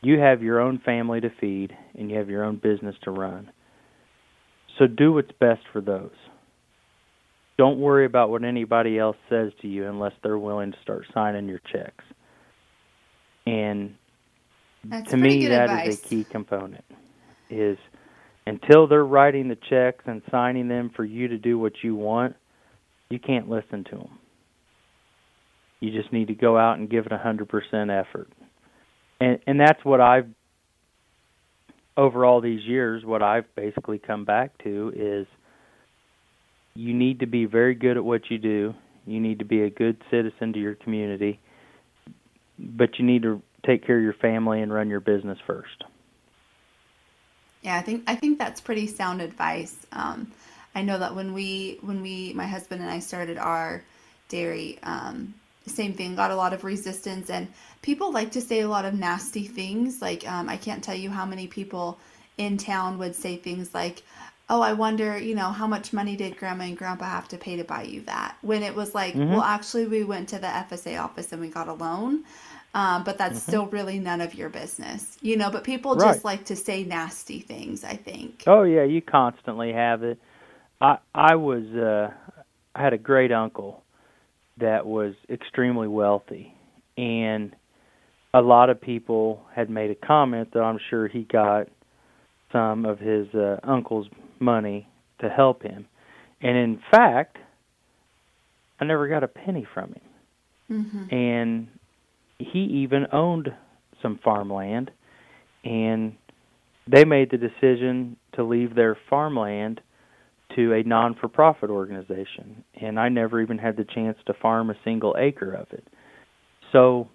you 0.01 0.19
have 0.19 0.43
your 0.43 0.61
own 0.61 0.81
family 0.85 1.21
to 1.21 1.31
feed 1.41 1.73
and 1.97 2.11
you 2.11 2.19
have 2.19 2.29
your 2.29 2.45
own 2.45 2.57
business 2.57 2.97
to 3.05 3.13
run. 3.13 3.51
So 4.79 4.87
do 4.89 5.13
what's 5.13 5.31
best 5.41 5.61
for 5.73 5.81
those 5.81 6.11
don't 7.63 7.79
worry 7.79 8.07
about 8.07 8.31
what 8.31 8.45
anybody 8.45 8.99
else 8.99 9.17
says 9.29 9.53
to 9.61 9.69
you 9.69 9.89
unless 9.89 10.13
they're 10.23 10.39
willing 10.39 10.73
to 10.73 10.79
start 10.83 11.05
signing 11.13 11.49
your 11.49 11.61
checks. 11.73 12.05
And 13.47 13.95
That's 14.85 15.11
to 15.11 15.17
me, 15.17 15.47
that 15.47 15.71
advice. 15.71 15.89
is 15.89 16.05
a 16.05 16.09
key 16.09 16.25
component. 16.25 16.85
Is 17.51 17.79
until 18.47 18.87
they're 18.87 19.05
writing 19.05 19.49
the 19.49 19.59
checks 19.69 20.05
and 20.07 20.23
signing 20.31 20.69
them 20.69 20.91
for 20.95 21.05
you 21.05 21.29
to 21.29 21.39
do 21.39 21.59
what 21.59 21.73
you 21.83 21.95
want, 21.95 22.35
you 23.11 23.19
can't 23.19 23.49
listen 23.49 23.85
to 23.85 23.97
them. 23.97 24.19
You 25.81 25.91
just 25.91 26.13
need 26.13 26.29
to 26.29 26.35
go 26.35 26.57
out 26.57 26.79
and 26.79 26.89
give 26.89 27.07
it 27.07 27.13
a 27.13 27.19
hundred 27.19 27.49
percent 27.49 27.91
effort, 27.91 28.29
and 29.21 29.39
and 29.47 29.61
that's 29.61 29.85
what 29.85 30.01
I've 30.01 30.29
over 31.97 32.25
all 32.25 32.41
these 32.41 32.63
years. 32.63 33.05
What 33.05 33.23
I've 33.23 33.53
basically 33.55 33.99
come 33.99 34.25
back 34.25 34.57
to 34.65 34.93
is 34.95 35.27
you 36.75 36.95
need 36.95 37.21
to 37.21 37.27
be 37.27 37.45
very 37.45 37.75
good 37.75 37.97
at 37.97 38.05
what 38.05 38.31
you 38.31 38.39
do. 38.39 38.75
You 39.07 39.21
need 39.21 39.41
to 39.41 39.45
be 39.45 39.63
a 39.63 39.71
good 39.71 40.01
citizen 40.11 40.53
to 40.53 40.59
your 40.59 40.75
community, 40.75 41.41
but 42.59 42.99
you 42.99 43.05
need 43.05 43.23
to 43.23 43.43
take 43.65 43.87
care 43.87 43.99
of 43.99 44.03
your 44.03 44.15
family 44.15 44.63
and 44.63 44.73
run 44.73 44.89
your 44.91 45.01
business 45.01 45.39
first. 45.47 45.85
Yeah, 47.63 47.77
I 47.77 47.83
think 47.83 48.05
I 48.07 48.17
think 48.17 48.39
that's 48.39 48.61
pretty 48.61 48.89
sound 48.89 49.23
advice. 49.23 49.77
Um, 49.93 50.33
I 50.75 50.83
know 50.83 50.99
that 50.99 51.15
when 51.15 51.33
we 51.33 51.79
when 51.81 52.03
we 52.03 52.33
my 52.35 52.47
husband 52.47 52.83
and 52.83 52.91
I 52.91 52.99
started 52.99 53.39
our 53.39 53.83
dairy, 54.29 54.79
um, 54.83 55.35
same 55.67 55.93
thing, 55.93 56.17
got 56.17 56.33
a 56.33 56.37
lot 56.37 56.53
of 56.53 56.65
resistance, 56.65 57.31
and 57.31 57.47
people 57.81 58.13
like 58.13 58.33
to 58.33 58.41
say 58.41 58.61
a 58.61 58.69
lot 58.69 58.85
of 58.85 58.95
nasty 58.95 59.47
things. 59.47 60.03
Like 60.03 60.29
um, 60.29 60.49
I 60.49 60.57
can't 60.57 60.83
tell 60.83 60.97
you 60.97 61.11
how 61.11 61.25
many 61.25 61.47
people 61.47 61.99
in 62.37 62.57
town 62.57 62.99
would 62.99 63.15
say 63.15 63.37
things 63.37 63.73
like, 63.73 64.03
oh, 64.49 64.61
I 64.61 64.73
wonder, 64.73 65.17
you 65.17 65.35
know, 65.35 65.51
how 65.51 65.67
much 65.67 65.93
money 65.93 66.17
did 66.17 66.37
grandma 66.37 66.65
and 66.65 66.77
grandpa 66.77 67.05
have 67.05 67.29
to 67.29 67.39
pay 67.39 67.57
to 67.57 67.65
buy 67.65 67.85
you 67.85 68.01
that? 68.03 68.37
When 68.43 68.63
it 68.63 68.75
was 68.75 68.95
like, 68.95 69.15
mm-hmm. 69.15 69.33
well, 69.33 69.43
actually, 69.43 69.87
we 69.87 70.05
went 70.05 70.29
to 70.31 70.39
the 70.39 70.47
FSA 70.47 71.01
office 71.01 71.33
and 71.33 71.41
we 71.41 71.49
got 71.49 71.69
a 71.69 71.73
loan. 71.73 72.25
Um, 72.75 73.05
but 73.05 73.19
that's 73.19 73.39
mm-hmm. 73.41 73.51
still 73.51 73.67
really 73.67 73.99
none 73.99 74.23
of 74.23 74.35
your 74.35 74.49
business, 74.49 75.19
you 75.21 75.37
know. 75.37 75.51
But 75.51 75.63
people 75.63 75.95
right. 75.95 76.13
just 76.13 76.25
like 76.25 76.47
to 76.47 76.57
say 76.57 76.85
nasty 76.85 77.41
things. 77.41 77.85
I 77.85 77.97
think. 77.97 78.45
Oh 78.47 78.63
yeah, 78.63 78.85
you 78.85 79.03
constantly 79.03 79.73
have 79.73 80.03
it. 80.03 80.19
I 80.81 80.99
I 81.15 81.35
was 81.35 81.65
uh, 81.75 82.13
I 82.75 82.83
had 82.83 82.95
a 82.95 82.99
great 82.99 83.31
uncle 83.31 83.83
that 84.59 84.87
was 84.87 85.15
extremely 85.29 85.89
wealthy, 85.89 86.55
and 86.97 87.55
a 88.35 88.41
lot 88.41 88.71
of 88.71 88.81
people 88.81 89.45
had 89.55 89.69
made 89.69 89.91
a 89.91 89.95
comment 89.95 90.53
that 90.53 90.61
I'm 90.61 90.79
sure 90.89 91.09
he 91.09 91.23
got 91.25 91.69
some 92.51 92.85
of 92.87 92.99
his 92.99 93.33
uh, 93.35 93.59
uncle's 93.63 94.09
money 94.41 94.89
to 95.21 95.29
help 95.29 95.63
him. 95.63 95.87
And 96.41 96.57
in 96.57 96.81
fact, 96.91 97.39
I 98.81 98.85
never 98.85 99.09
got 99.09 99.23
a 99.23 99.29
penny 99.29 99.67
from 99.73 99.95
him. 99.95 100.01
Mm-hmm. 100.71 101.15
And 101.15 101.69
he 102.51 102.61
even 102.83 103.07
owned 103.13 103.53
some 104.01 104.19
farmland 104.23 104.91
and 105.65 106.17
they 106.89 107.05
made 107.05 107.31
the 107.31 107.39
decision 107.39 108.17
to 108.35 108.43
leave 108.43 108.75
their 108.75 108.97
farmland 109.09 109.81
to 110.57 110.73
a 110.73 110.83
non 110.83 111.15
for 111.15 111.29
profit 111.29 111.71
organization 111.71 112.65
and 112.81 112.99
I 112.99 113.09
never 113.09 113.41
even 113.41 113.59
had 113.59 113.77
the 113.77 113.85
chance 113.85 114.19
to 114.27 114.35
farm 114.35 114.71
a 114.71 114.75
single 114.85 115.17
acre 115.19 115.53
of 115.53 115.67
it. 115.73 115.87
So 116.73 117.09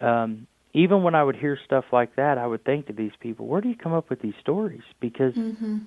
um 0.00 0.46
even 0.74 1.04
when 1.04 1.14
I 1.14 1.22
would 1.22 1.36
hear 1.36 1.56
stuff 1.64 1.84
like 1.92 2.16
that, 2.16 2.36
I 2.36 2.46
would 2.46 2.64
think 2.64 2.88
to 2.88 2.92
these 2.92 3.12
people, 3.20 3.46
where 3.46 3.60
do 3.60 3.68
you 3.68 3.76
come 3.76 3.92
up 3.92 4.10
with 4.10 4.20
these 4.20 4.34
stories? 4.40 4.82
Because 5.00 5.32
mm-hmm. 5.34 5.78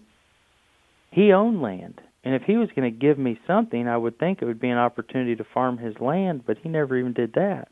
he 1.11 1.33
owned 1.33 1.61
land. 1.61 1.99
And 2.23 2.33
if 2.33 2.43
he 2.43 2.55
was 2.55 2.69
going 2.75 2.91
to 2.91 2.97
give 2.97 3.19
me 3.19 3.39
something, 3.45 3.87
I 3.87 3.97
would 3.97 4.17
think 4.17 4.41
it 4.41 4.45
would 4.45 4.59
be 4.59 4.69
an 4.69 4.77
opportunity 4.77 5.35
to 5.35 5.45
farm 5.53 5.77
his 5.77 5.95
land, 5.99 6.43
but 6.45 6.57
he 6.57 6.69
never 6.69 6.97
even 6.97 7.13
did 7.13 7.33
that. 7.33 7.67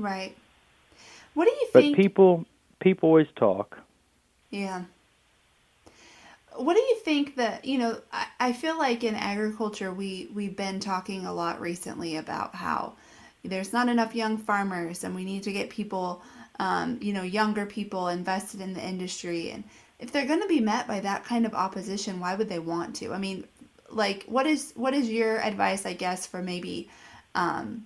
Right. 0.00 0.34
What 1.34 1.44
do 1.44 1.50
you 1.50 1.68
think? 1.72 1.96
But 1.96 2.02
people 2.02 2.46
people 2.80 3.08
always 3.10 3.28
talk. 3.36 3.78
Yeah. 4.50 4.84
what 6.56 6.74
do 6.74 6.80
you 6.80 6.96
think 7.04 7.36
that 7.36 7.64
you 7.66 7.78
know? 7.78 8.00
I, 8.12 8.26
I 8.40 8.52
feel 8.52 8.78
like 8.78 9.04
in 9.04 9.14
agriculture, 9.14 9.92
we 9.92 10.28
we've 10.34 10.56
been 10.56 10.80
talking 10.80 11.26
a 11.26 11.32
lot 11.32 11.60
recently 11.60 12.16
about 12.16 12.54
how 12.54 12.94
there's 13.44 13.72
not 13.72 13.88
enough 13.88 14.14
young 14.14 14.38
farmers, 14.38 15.04
and 15.04 15.14
we 15.14 15.24
need 15.24 15.42
to 15.44 15.52
get 15.52 15.70
people, 15.70 16.22
um, 16.58 16.98
you 17.02 17.12
know, 17.12 17.22
younger 17.22 17.66
people 17.66 18.08
invested 18.08 18.60
in 18.60 18.72
the 18.74 18.82
industry. 18.86 19.50
And 19.50 19.64
if 19.98 20.12
they're 20.12 20.26
going 20.26 20.42
to 20.42 20.48
be 20.48 20.60
met 20.60 20.88
by 20.88 21.00
that 21.00 21.24
kind 21.24 21.44
of 21.46 21.54
opposition, 21.54 22.20
why 22.20 22.34
would 22.34 22.48
they 22.48 22.58
want 22.58 22.96
to? 22.96 23.12
I 23.12 23.18
mean, 23.18 23.44
like, 23.90 24.24
what 24.24 24.46
is 24.46 24.72
what 24.76 24.94
is 24.94 25.10
your 25.10 25.40
advice? 25.42 25.84
I 25.84 25.92
guess 25.92 26.26
for 26.26 26.42
maybe. 26.42 26.88
Um, 27.34 27.84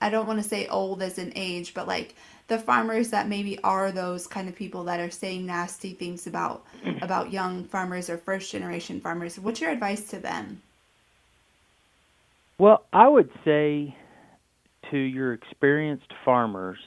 I 0.00 0.10
don't 0.10 0.26
want 0.26 0.40
to 0.42 0.48
say 0.48 0.68
old 0.68 1.02
as 1.02 1.18
an 1.18 1.32
age, 1.34 1.74
but 1.74 1.88
like 1.88 2.14
the 2.48 2.58
farmers 2.58 3.10
that 3.10 3.28
maybe 3.28 3.58
are 3.64 3.90
those 3.90 4.26
kind 4.26 4.48
of 4.48 4.54
people 4.54 4.84
that 4.84 5.00
are 5.00 5.10
saying 5.10 5.46
nasty 5.46 5.92
things 5.92 6.26
about 6.26 6.64
about 7.02 7.32
young 7.32 7.64
farmers 7.64 8.08
or 8.08 8.18
first 8.18 8.50
generation 8.52 9.00
farmers. 9.00 9.38
What's 9.38 9.60
your 9.60 9.70
advice 9.70 10.08
to 10.08 10.18
them? 10.18 10.62
Well, 12.58 12.84
I 12.92 13.08
would 13.08 13.30
say 13.44 13.94
to 14.90 14.96
your 14.96 15.34
experienced 15.34 16.12
farmers, 16.24 16.78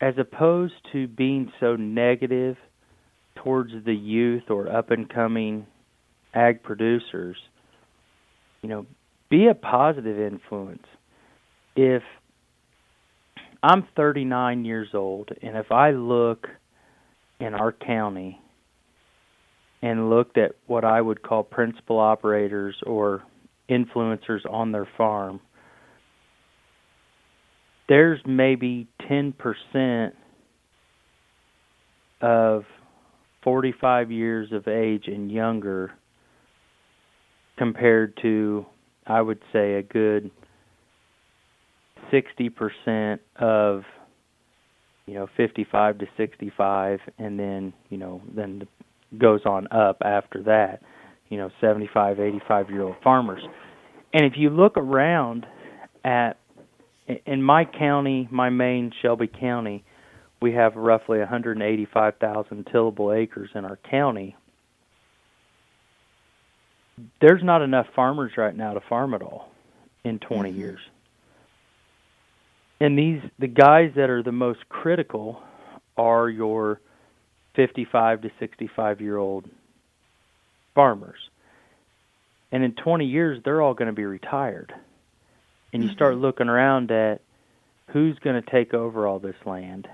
as 0.00 0.18
opposed 0.18 0.74
to 0.92 1.06
being 1.06 1.52
so 1.60 1.76
negative 1.76 2.56
towards 3.36 3.72
the 3.84 3.94
youth 3.94 4.50
or 4.50 4.68
up 4.68 4.90
and 4.90 5.08
coming 5.08 5.66
ag 6.32 6.62
producers, 6.62 7.36
you 8.62 8.68
know, 8.68 8.86
be 9.30 9.46
a 9.46 9.54
positive 9.54 10.18
influence. 10.18 10.86
If 11.76 12.02
I'm 13.62 13.86
39 13.96 14.64
years 14.64 14.88
old, 14.94 15.30
and 15.42 15.56
if 15.56 15.72
I 15.72 15.90
look 15.90 16.46
in 17.40 17.54
our 17.54 17.72
county 17.72 18.40
and 19.82 20.10
looked 20.10 20.38
at 20.38 20.52
what 20.66 20.84
I 20.84 21.00
would 21.00 21.22
call 21.22 21.42
principal 21.42 21.98
operators 21.98 22.76
or 22.86 23.22
influencers 23.68 24.40
on 24.48 24.72
their 24.72 24.88
farm, 24.96 25.40
there's 27.88 28.20
maybe 28.26 28.86
10% 29.10 30.12
of 32.20 32.64
45 33.42 34.10
years 34.10 34.52
of 34.52 34.66
age 34.66 35.04
and 35.06 35.30
younger 35.30 35.92
compared 37.58 38.18
to, 38.22 38.64
I 39.06 39.20
would 39.20 39.40
say, 39.52 39.74
a 39.74 39.82
good 39.82 40.30
60% 42.12 43.18
of 43.36 43.82
you 45.06 45.14
know 45.14 45.26
55 45.36 45.98
to 45.98 46.06
65 46.16 47.00
and 47.18 47.38
then 47.38 47.72
you 47.90 47.98
know 47.98 48.22
then 48.34 48.66
goes 49.18 49.40
on 49.44 49.68
up 49.70 49.98
after 50.02 50.42
that 50.44 50.80
you 51.28 51.36
know 51.36 51.50
75 51.60 52.20
85 52.20 52.70
year 52.70 52.82
old 52.82 52.96
farmers. 53.02 53.42
And 54.12 54.24
if 54.24 54.34
you 54.36 54.50
look 54.50 54.76
around 54.76 55.46
at 56.04 56.38
in 57.26 57.42
my 57.42 57.64
county 57.64 58.28
my 58.30 58.50
main 58.50 58.92
Shelby 59.02 59.28
County 59.28 59.84
we 60.40 60.52
have 60.52 60.76
roughly 60.76 61.18
185,000 61.18 62.68
tillable 62.70 63.12
acres 63.12 63.50
in 63.54 63.64
our 63.64 63.78
county 63.90 64.36
there's 67.20 67.42
not 67.42 67.62
enough 67.62 67.86
farmers 67.94 68.32
right 68.36 68.56
now 68.56 68.74
to 68.74 68.80
farm 68.88 69.14
it 69.14 69.22
all 69.22 69.50
in 70.04 70.18
20 70.18 70.50
mm-hmm. 70.50 70.60
years 70.60 70.80
and 72.80 72.98
these 72.98 73.22
the 73.38 73.46
guys 73.46 73.92
that 73.96 74.10
are 74.10 74.22
the 74.22 74.32
most 74.32 74.68
critical 74.68 75.42
are 75.96 76.28
your 76.28 76.80
55 77.56 78.22
to 78.22 78.30
65 78.38 79.00
year 79.00 79.16
old 79.16 79.48
farmers. 80.74 81.18
And 82.50 82.62
in 82.62 82.72
20 82.72 83.06
years 83.06 83.40
they're 83.44 83.62
all 83.62 83.74
going 83.74 83.86
to 83.86 83.94
be 83.94 84.04
retired. 84.04 84.74
And 85.72 85.82
you 85.82 85.90
start 85.92 86.14
mm-hmm. 86.14 86.22
looking 86.22 86.48
around 86.48 86.90
at 86.92 87.20
who's 87.90 88.18
going 88.20 88.40
to 88.40 88.50
take 88.50 88.74
over 88.74 89.06
all 89.06 89.18
this 89.18 89.36
land. 89.44 89.88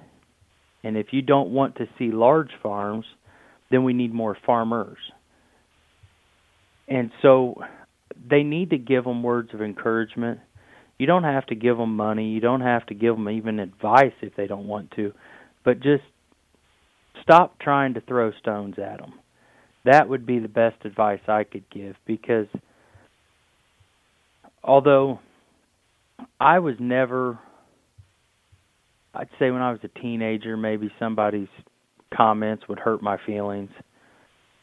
And 0.83 0.97
if 0.97 1.13
you 1.13 1.23
don't 1.23 1.51
want 1.51 1.77
to 1.77 1.89
see 1.99 2.11
large 2.11 2.51
farms, 2.63 3.07
then 3.71 3.85
we 3.85 3.93
need 3.93 4.13
more 4.13 4.37
farmers. 4.45 4.99
And 6.91 7.11
so 7.23 7.63
they 8.29 8.43
need 8.43 8.71
to 8.71 8.79
give 8.79 9.05
them 9.05 9.23
words 9.23 9.55
of 9.55 9.63
encouragement 9.63 10.41
you 11.01 11.07
don't 11.07 11.25
have 11.25 11.47
to 11.47 11.55
give 11.55 11.79
them 11.79 11.97
money. 11.97 12.29
You 12.29 12.41
don't 12.41 12.61
have 12.61 12.85
to 12.89 12.95
give 12.95 13.17
them 13.17 13.31
even 13.31 13.59
advice 13.59 14.13
if 14.21 14.37
they 14.37 14.47
don't 14.47 14.67
want 14.67 14.91
to, 14.97 15.15
but 15.65 15.81
just 15.81 16.03
stop 17.23 17.59
trying 17.59 17.95
to 17.95 18.03
throw 18.03 18.33
stones 18.33 18.75
at 18.79 18.99
them. 18.99 19.15
That 19.87 20.11
would 20.11 20.27
be 20.27 20.41
the 20.41 20.49
best 20.49 20.85
advice 20.85 21.21
I 21.27 21.45
could 21.45 21.65
give 21.71 21.97
because 22.05 22.49
although 24.63 25.21
I 26.39 26.59
was 26.59 26.75
never 26.79 27.39
I'd 29.15 29.31
say 29.39 29.51
when 29.51 29.63
I 29.63 29.71
was 29.71 29.81
a 29.83 30.01
teenager 30.01 30.55
maybe 30.59 30.93
somebody's 30.99 31.49
comments 32.15 32.69
would 32.69 32.79
hurt 32.79 33.03
my 33.03 33.17
feelings, 33.25 33.71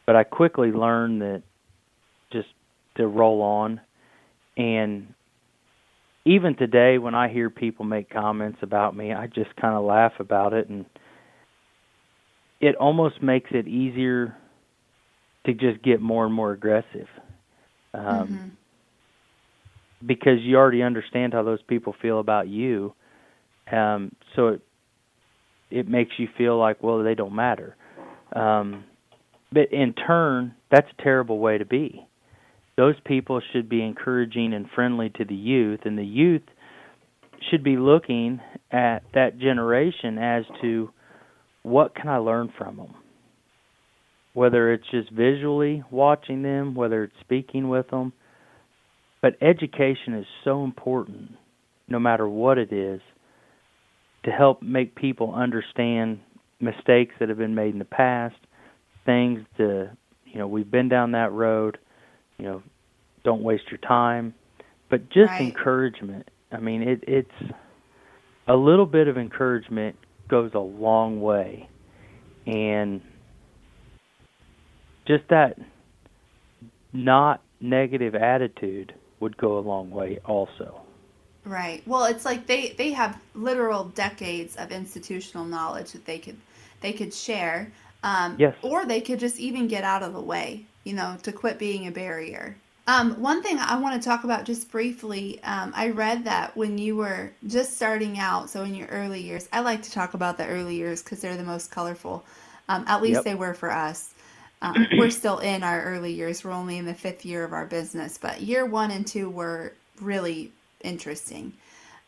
but 0.06 0.14
I 0.14 0.22
quickly 0.22 0.70
learned 0.70 1.20
that 1.20 1.42
just 2.32 2.48
to 2.96 3.06
roll 3.06 3.42
on 3.42 3.80
and 4.56 5.14
even 6.28 6.56
today 6.56 6.98
when 6.98 7.14
I 7.14 7.28
hear 7.28 7.48
people 7.48 7.86
make 7.86 8.10
comments 8.10 8.58
about 8.60 8.94
me, 8.94 9.14
I 9.14 9.28
just 9.28 9.54
kind 9.56 9.74
of 9.74 9.84
laugh 9.84 10.12
about 10.18 10.52
it 10.52 10.68
and 10.68 10.84
it 12.60 12.74
almost 12.74 13.22
makes 13.22 13.50
it 13.52 13.68
easier 13.68 14.36
to 15.46 15.54
just 15.54 15.82
get 15.82 16.02
more 16.02 16.26
and 16.26 16.34
more 16.34 16.52
aggressive. 16.52 17.06
Um 17.94 18.02
mm-hmm. 18.02 18.48
because 20.06 20.40
you 20.40 20.56
already 20.56 20.82
understand 20.82 21.32
how 21.32 21.42
those 21.44 21.62
people 21.62 21.94
feel 22.02 22.18
about 22.18 22.48
you. 22.48 22.92
Um 23.70 24.14
so 24.34 24.48
it 24.48 24.60
it 25.70 25.88
makes 25.88 26.12
you 26.18 26.28
feel 26.36 26.58
like 26.58 26.82
well 26.82 27.02
they 27.02 27.14
don't 27.14 27.34
matter. 27.34 27.76
Um 28.34 28.84
but 29.50 29.72
in 29.72 29.94
turn, 29.94 30.54
that's 30.70 30.88
a 30.98 31.02
terrible 31.02 31.38
way 31.38 31.56
to 31.56 31.64
be 31.64 32.07
those 32.78 32.94
people 33.04 33.42
should 33.52 33.68
be 33.68 33.82
encouraging 33.82 34.54
and 34.54 34.66
friendly 34.72 35.10
to 35.16 35.24
the 35.24 35.34
youth, 35.34 35.80
and 35.84 35.98
the 35.98 36.04
youth 36.04 36.44
should 37.50 37.64
be 37.64 37.76
looking 37.76 38.40
at 38.70 39.00
that 39.14 39.36
generation 39.40 40.16
as 40.16 40.44
to 40.62 40.88
what 41.64 41.96
can 41.96 42.08
I 42.08 42.18
learn 42.18 42.52
from 42.56 42.76
them. 42.76 42.94
Whether 44.32 44.72
it's 44.72 44.88
just 44.92 45.10
visually 45.10 45.82
watching 45.90 46.42
them, 46.42 46.76
whether 46.76 47.02
it's 47.02 47.16
speaking 47.20 47.68
with 47.68 47.90
them, 47.90 48.12
but 49.20 49.32
education 49.42 50.14
is 50.14 50.26
so 50.44 50.62
important, 50.62 51.32
no 51.88 51.98
matter 51.98 52.28
what 52.28 52.58
it 52.58 52.72
is, 52.72 53.00
to 54.24 54.30
help 54.30 54.62
make 54.62 54.94
people 54.94 55.34
understand 55.34 56.20
mistakes 56.60 57.16
that 57.18 57.28
have 57.28 57.38
been 57.38 57.56
made 57.56 57.72
in 57.72 57.80
the 57.80 57.84
past, 57.84 58.36
things 59.04 59.40
to, 59.56 59.90
you 60.26 60.38
know, 60.38 60.46
we've 60.46 60.70
been 60.70 60.88
down 60.88 61.10
that 61.12 61.32
road 61.32 61.76
you 62.38 62.44
know, 62.44 62.62
don't 63.24 63.42
waste 63.42 63.64
your 63.70 63.78
time, 63.78 64.34
but 64.88 65.10
just 65.10 65.30
right. 65.30 65.42
encouragement. 65.42 66.28
I 66.52 66.58
mean, 66.58 66.82
it, 66.82 67.04
it's 67.06 67.52
a 68.46 68.56
little 68.56 68.86
bit 68.86 69.08
of 69.08 69.18
encouragement 69.18 69.96
goes 70.28 70.52
a 70.54 70.60
long 70.60 71.20
way, 71.20 71.68
and 72.46 73.00
just 75.06 75.24
that 75.28 75.58
not 76.92 77.42
negative 77.60 78.14
attitude 78.14 78.94
would 79.20 79.36
go 79.36 79.58
a 79.58 79.60
long 79.60 79.90
way 79.90 80.18
also. 80.24 80.82
Right. 81.44 81.82
Well, 81.86 82.04
it's 82.04 82.24
like 82.24 82.46
they 82.46 82.74
they 82.78 82.92
have 82.92 83.18
literal 83.34 83.84
decades 83.84 84.56
of 84.56 84.70
institutional 84.70 85.44
knowledge 85.44 85.92
that 85.92 86.04
they 86.04 86.18
could 86.18 86.36
they 86.80 86.92
could 86.92 87.12
share. 87.12 87.72
Um, 88.02 88.36
yes. 88.38 88.54
Or 88.62 88.86
they 88.86 89.00
could 89.00 89.18
just 89.18 89.40
even 89.40 89.66
get 89.66 89.82
out 89.82 90.02
of 90.02 90.12
the 90.12 90.20
way 90.20 90.66
you 90.88 90.94
know, 90.94 91.18
to 91.22 91.32
quit 91.32 91.58
being 91.58 91.86
a 91.86 91.90
barrier. 91.90 92.56
Um, 92.86 93.20
one 93.20 93.42
thing 93.42 93.58
I 93.58 93.78
want 93.78 94.02
to 94.02 94.08
talk 94.08 94.24
about 94.24 94.44
just 94.44 94.70
briefly, 94.70 95.38
um, 95.44 95.74
I 95.76 95.90
read 95.90 96.24
that 96.24 96.56
when 96.56 96.78
you 96.78 96.96
were 96.96 97.30
just 97.46 97.74
starting 97.74 98.18
out, 98.18 98.48
so 98.48 98.62
in 98.62 98.74
your 98.74 98.88
early 98.88 99.20
years, 99.20 99.46
I 99.52 99.60
like 99.60 99.82
to 99.82 99.92
talk 99.92 100.14
about 100.14 100.38
the 100.38 100.46
early 100.46 100.76
years 100.76 101.02
because 101.02 101.20
they're 101.20 101.36
the 101.36 101.44
most 101.44 101.70
colorful. 101.70 102.24
Um, 102.70 102.86
at 102.88 103.02
least 103.02 103.16
yep. 103.16 103.24
they 103.24 103.34
were 103.34 103.52
for 103.52 103.70
us. 103.70 104.14
Um, 104.62 104.86
we're 104.96 105.10
still 105.10 105.38
in 105.38 105.62
our 105.62 105.82
early 105.82 106.14
years. 106.14 106.42
We're 106.42 106.52
only 106.52 106.78
in 106.78 106.86
the 106.86 106.94
fifth 106.94 107.26
year 107.26 107.44
of 107.44 107.52
our 107.52 107.66
business, 107.66 108.16
but 108.16 108.40
year 108.40 108.64
one 108.64 108.90
and 108.90 109.06
two 109.06 109.28
were 109.28 109.74
really 110.00 110.50
interesting. 110.82 111.52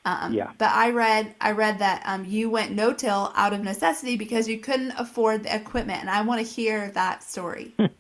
Um, 0.07 0.33
yeah. 0.33 0.53
But 0.57 0.71
I 0.71 0.91
read 0.91 1.35
I 1.43 1.53
read 1.53 1.79
that 1.81 2.03
um, 2.07 2.25
you 2.25 2.49
went 2.49 2.73
no 2.73 2.95
till 2.95 3.33
out 3.37 3.53
of 3.53 3.63
necessity 3.63 4.17
because 4.17 4.49
you 4.49 4.59
couldn't 4.59 4.93
afford 4.93 5.43
the 5.43 5.55
equipment, 5.55 6.01
and 6.01 6.09
I 6.09 6.23
want 6.23 6.45
to 6.45 6.51
hear 6.51 6.91
that 6.93 7.23
story. 7.23 7.75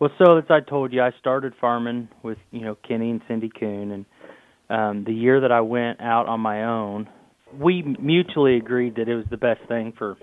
Well, 0.00 0.10
so 0.24 0.38
as 0.38 0.44
I 0.48 0.60
told 0.60 0.92
you, 0.92 1.02
I 1.02 1.10
started 1.18 1.54
farming 1.60 2.08
with 2.22 2.38
you 2.52 2.60
know 2.60 2.76
Kenny 2.86 3.10
and 3.10 3.20
Cindy 3.26 3.50
Coon, 3.50 3.90
and 3.90 4.06
um, 4.70 5.04
the 5.04 5.12
year 5.12 5.40
that 5.40 5.50
I 5.50 5.60
went 5.60 6.00
out 6.00 6.26
on 6.26 6.40
my 6.40 6.64
own, 6.64 7.08
we 7.52 7.82
mutually 7.82 8.56
agreed 8.56 8.96
that 8.96 9.08
it 9.08 9.16
was 9.16 9.24
the 9.30 9.36
best 9.36 9.60
thing 9.66 9.92
for 9.98 10.16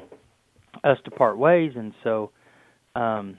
us 0.84 0.98
to 1.04 1.12
part 1.12 1.38
ways, 1.38 1.74
and 1.76 1.94
so 2.06 2.32
um, 2.96 3.38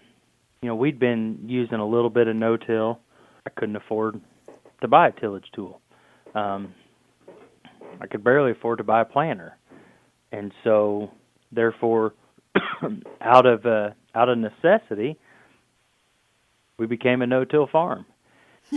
you 0.60 0.68
know 0.68 0.74
we'd 0.74 0.98
been 0.98 1.44
using 1.46 1.78
a 1.78 1.86
little 1.88 2.10
bit 2.10 2.28
of 2.28 2.36
no-till. 2.36 3.00
I 3.46 3.50
couldn't 3.50 3.76
afford 3.76 4.20
to 4.82 4.88
buy 4.88 5.08
a 5.08 5.12
tillage 5.12 5.46
tool. 5.54 5.80
Um, 6.34 6.74
I 7.98 8.06
could 8.08 8.22
barely 8.22 8.50
afford 8.50 8.78
to 8.78 8.84
buy 8.84 9.00
a 9.00 9.04
planter, 9.06 9.56
and 10.32 10.52
so 10.64 11.12
therefore, 11.50 12.12
out 13.22 13.46
of 13.46 13.64
uh, 13.64 13.90
out 14.14 14.28
of 14.28 14.36
necessity, 14.36 15.18
we 16.78 16.86
became 16.86 17.22
a 17.22 17.26
no-till 17.26 17.66
farm. 17.66 18.06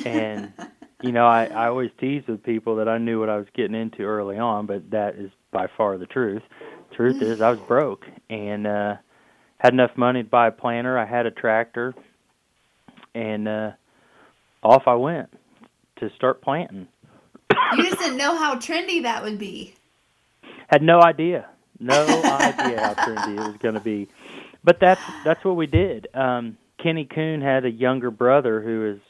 And 0.06 0.54
you 1.02 1.12
know, 1.12 1.26
I, 1.26 1.46
I 1.46 1.68
always 1.68 1.92
tease 2.00 2.24
with 2.28 2.44
people 2.44 2.76
that 2.78 2.90
I 2.90 2.98
knew 2.98 3.20
what 3.20 3.30
I 3.30 3.38
was 3.38 3.48
getting 3.56 3.76
into 3.76 4.04
early 4.04 4.38
on, 4.38 4.66
but 4.66 4.90
that 4.92 5.16
is 5.16 5.32
by 5.52 5.68
far 5.78 5.98
the 5.98 6.06
truth. 6.06 6.42
Truth 6.96 7.22
is, 7.22 7.40
I 7.40 7.52
was 7.52 7.60
broke 7.60 8.06
and 8.30 8.68
uh, 8.68 8.96
had 9.58 9.74
enough 9.74 9.92
money 9.96 10.24
to 10.24 10.30
buy 10.30 10.48
a 10.48 10.52
planter. 10.52 10.98
I 10.98 11.06
had 11.06 11.26
a 11.26 11.32
tractor, 11.32 11.94
and 13.16 13.48
uh, 13.48 13.72
off 14.64 14.84
I 14.88 14.96
went 14.96 15.30
to 16.00 16.10
start 16.16 16.42
planting. 16.42 16.88
You 17.78 17.84
just 17.84 18.00
didn't 18.00 18.18
know 18.18 18.36
how 18.36 18.56
trendy 18.56 19.04
that 19.04 19.24
would 19.24 19.38
be. 19.38 19.76
Had 20.68 20.82
no 20.82 21.02
idea, 21.02 21.48
no 21.80 22.02
idea 22.24 22.82
how 22.82 22.94
trendy 22.96 23.34
it 23.34 23.48
was 23.48 23.58
going 23.62 23.76
to 23.76 23.80
be, 23.80 24.10
but 24.64 24.80
that's 24.82 25.02
that's 25.24 25.44
what 25.46 25.56
we 25.56 25.68
did. 25.68 26.08
Um, 26.14 26.58
Kenny 26.82 27.06
Coon 27.06 27.42
had 27.42 27.66
a 27.66 27.70
younger 27.70 28.12
brother 28.12 28.62
who 28.62 28.94
is, 28.94 29.02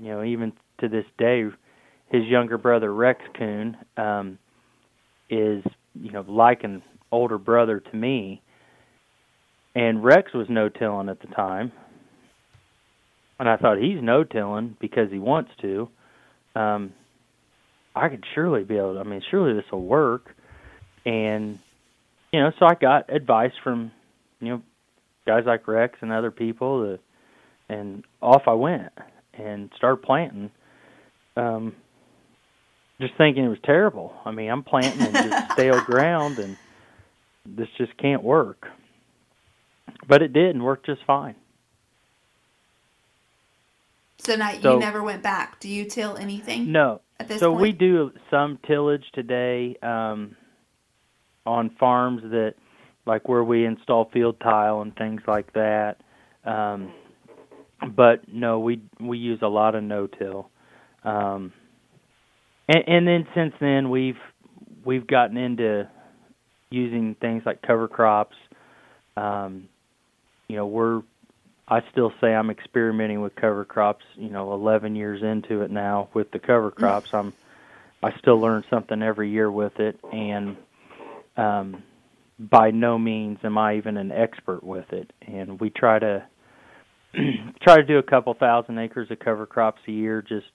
you 0.00 0.10
know, 0.10 0.24
even 0.24 0.52
to 0.80 0.88
this 0.88 1.04
day, 1.18 1.44
his 2.10 2.24
younger 2.24 2.58
brother 2.58 2.92
Rex 2.92 3.20
Coon 3.38 3.76
um, 3.96 4.38
is, 5.30 5.62
you 5.94 6.12
know, 6.12 6.24
like 6.28 6.64
an 6.64 6.82
older 7.10 7.38
brother 7.38 7.80
to 7.80 7.96
me. 7.96 8.42
And 9.74 10.04
Rex 10.04 10.32
was 10.32 10.46
no 10.48 10.68
tilling 10.68 11.08
at 11.08 11.20
the 11.20 11.26
time, 11.28 11.72
and 13.40 13.48
I 13.48 13.56
thought 13.56 13.78
he's 13.78 14.00
no 14.00 14.22
tilling 14.22 14.76
because 14.80 15.10
he 15.10 15.18
wants 15.18 15.50
to. 15.62 15.88
Um, 16.54 16.92
I 17.94 18.08
could 18.08 18.24
surely 18.36 18.62
be 18.62 18.76
able. 18.76 18.94
To, 18.94 19.00
I 19.00 19.02
mean, 19.02 19.20
surely 19.32 19.54
this 19.54 19.64
will 19.72 19.84
work. 19.84 20.26
And 21.04 21.58
you 22.32 22.40
know, 22.40 22.52
so 22.58 22.66
I 22.66 22.74
got 22.74 23.12
advice 23.12 23.52
from 23.64 23.90
you 24.40 24.48
know 24.50 24.62
guys 25.26 25.42
like 25.46 25.66
Rex 25.66 25.94
and 26.00 26.12
other 26.12 26.30
people, 26.30 26.84
to, 26.84 27.00
and 27.68 28.04
off 28.20 28.42
I 28.46 28.52
went 28.52 28.92
and 29.32 29.70
started 29.76 30.02
planting. 30.02 30.50
Um, 31.36 31.74
just 33.00 33.14
thinking 33.16 33.44
it 33.44 33.48
was 33.48 33.58
terrible. 33.64 34.14
I 34.24 34.30
mean, 34.30 34.50
I'm 34.50 34.62
planting 34.62 35.06
in 35.06 35.12
just 35.12 35.52
stale 35.52 35.80
ground, 35.80 36.38
and 36.38 36.56
this 37.44 37.68
just 37.76 37.96
can't 37.98 38.22
work. 38.22 38.68
But 40.06 40.22
it 40.22 40.32
did, 40.32 40.54
and 40.54 40.64
worked 40.64 40.86
just 40.86 41.02
fine. 41.06 41.34
So 44.18 44.36
now 44.36 44.52
so, 44.60 44.74
you 44.74 44.80
never 44.80 45.02
went 45.02 45.22
back. 45.22 45.60
Do 45.60 45.68
you 45.68 45.84
till 45.84 46.16
anything? 46.16 46.72
No. 46.72 47.00
At 47.20 47.28
this 47.28 47.40
so 47.40 47.50
point? 47.50 47.62
we 47.62 47.72
do 47.72 48.12
some 48.30 48.58
tillage 48.66 49.04
today 49.12 49.76
um, 49.82 50.36
on 51.44 51.70
farms 51.78 52.22
that, 52.22 52.54
like 53.06 53.28
where 53.28 53.44
we 53.44 53.66
install 53.66 54.08
field 54.12 54.40
tile 54.40 54.80
and 54.80 54.96
things 54.96 55.20
like 55.26 55.52
that. 55.52 55.98
Um, 56.44 56.92
but 57.96 58.22
no, 58.32 58.60
we 58.60 58.82
we 59.00 59.18
use 59.18 59.40
a 59.42 59.48
lot 59.48 59.74
of 59.74 59.82
no-till. 59.82 60.50
Um, 61.02 61.52
and, 62.68 62.84
and 62.86 63.06
then 63.06 63.26
since 63.34 63.54
then 63.60 63.90
we've 63.90 64.18
we've 64.84 65.06
gotten 65.06 65.36
into 65.36 65.88
using 66.70 67.14
things 67.20 67.42
like 67.44 67.62
cover 67.62 67.88
crops. 67.88 68.36
Um, 69.16 69.68
you 70.48 70.56
know, 70.56 70.66
we're 70.66 71.02
I 71.66 71.80
still 71.92 72.12
say 72.20 72.34
I'm 72.34 72.50
experimenting 72.50 73.20
with 73.20 73.34
cover 73.36 73.64
crops. 73.64 74.04
You 74.16 74.30
know, 74.30 74.52
11 74.52 74.96
years 74.96 75.22
into 75.22 75.62
it 75.62 75.70
now 75.70 76.08
with 76.14 76.30
the 76.30 76.38
cover 76.38 76.70
mm. 76.70 76.76
crops, 76.76 77.10
I'm 77.12 77.32
I 78.02 78.12
still 78.18 78.38
learn 78.38 78.64
something 78.68 79.02
every 79.02 79.30
year 79.30 79.50
with 79.50 79.80
it, 79.80 79.98
and 80.12 80.56
um, 81.38 81.82
by 82.38 82.70
no 82.70 82.98
means 82.98 83.38
am 83.44 83.56
I 83.56 83.76
even 83.76 83.96
an 83.96 84.12
expert 84.12 84.62
with 84.62 84.92
it. 84.92 85.10
And 85.26 85.58
we 85.58 85.70
try 85.70 85.98
to 85.98 86.26
try 87.62 87.76
to 87.76 87.82
do 87.84 87.98
a 87.98 88.02
couple 88.02 88.34
thousand 88.34 88.78
acres 88.78 89.10
of 89.10 89.18
cover 89.18 89.46
crops 89.46 89.80
a 89.88 89.92
year, 89.92 90.22
just 90.22 90.46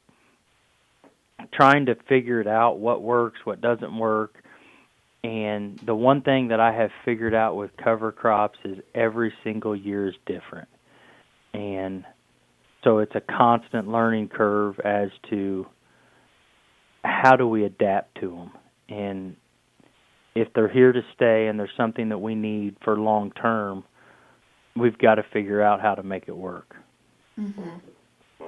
trying 1.54 1.86
to 1.86 1.96
figure 2.08 2.42
it 2.42 2.48
out 2.48 2.80
what 2.80 3.02
works, 3.02 3.40
what 3.44 3.62
doesn't 3.62 3.98
work. 3.98 4.36
And 5.24 5.80
the 5.86 5.96
one 5.96 6.22
thing 6.22 6.50
that 6.50 6.60
I 6.60 6.74
have 6.74 6.92
figured 7.04 7.34
out 7.34 7.56
with 7.56 7.72
cover 7.84 8.12
crops 8.12 8.58
is 8.64 8.78
every 8.96 9.34
single 9.44 9.76
year 9.76 10.08
is 10.08 10.16
different 10.26 10.70
and 11.54 12.06
so 12.84 13.00
it's 13.00 13.16
a 13.16 13.22
constant 13.22 13.88
learning 13.88 14.30
curve 14.30 14.80
as 14.80 15.10
to 15.30 15.66
how 17.04 17.36
do 17.36 17.48
we 17.48 17.66
adapt 17.66 18.20
to 18.22 18.30
them 18.30 18.52
and 18.90 19.36
if 20.36 20.48
they're 20.54 20.72
here 20.72 20.92
to 20.92 21.02
stay 21.16 21.48
and 21.48 21.60
there's 21.60 21.70
something 21.76 22.10
that 22.10 22.20
we 22.20 22.36
need 22.36 22.76
for 22.84 22.98
long 22.98 23.32
term 23.32 23.84
we've 24.76 24.98
got 24.98 25.16
to 25.16 25.24
figure 25.24 25.62
out 25.62 25.82
how 25.82 25.96
to 25.96 26.04
make 26.04 26.28
it 26.28 26.36
work 26.36 26.76
mm-hmm. 27.40 28.44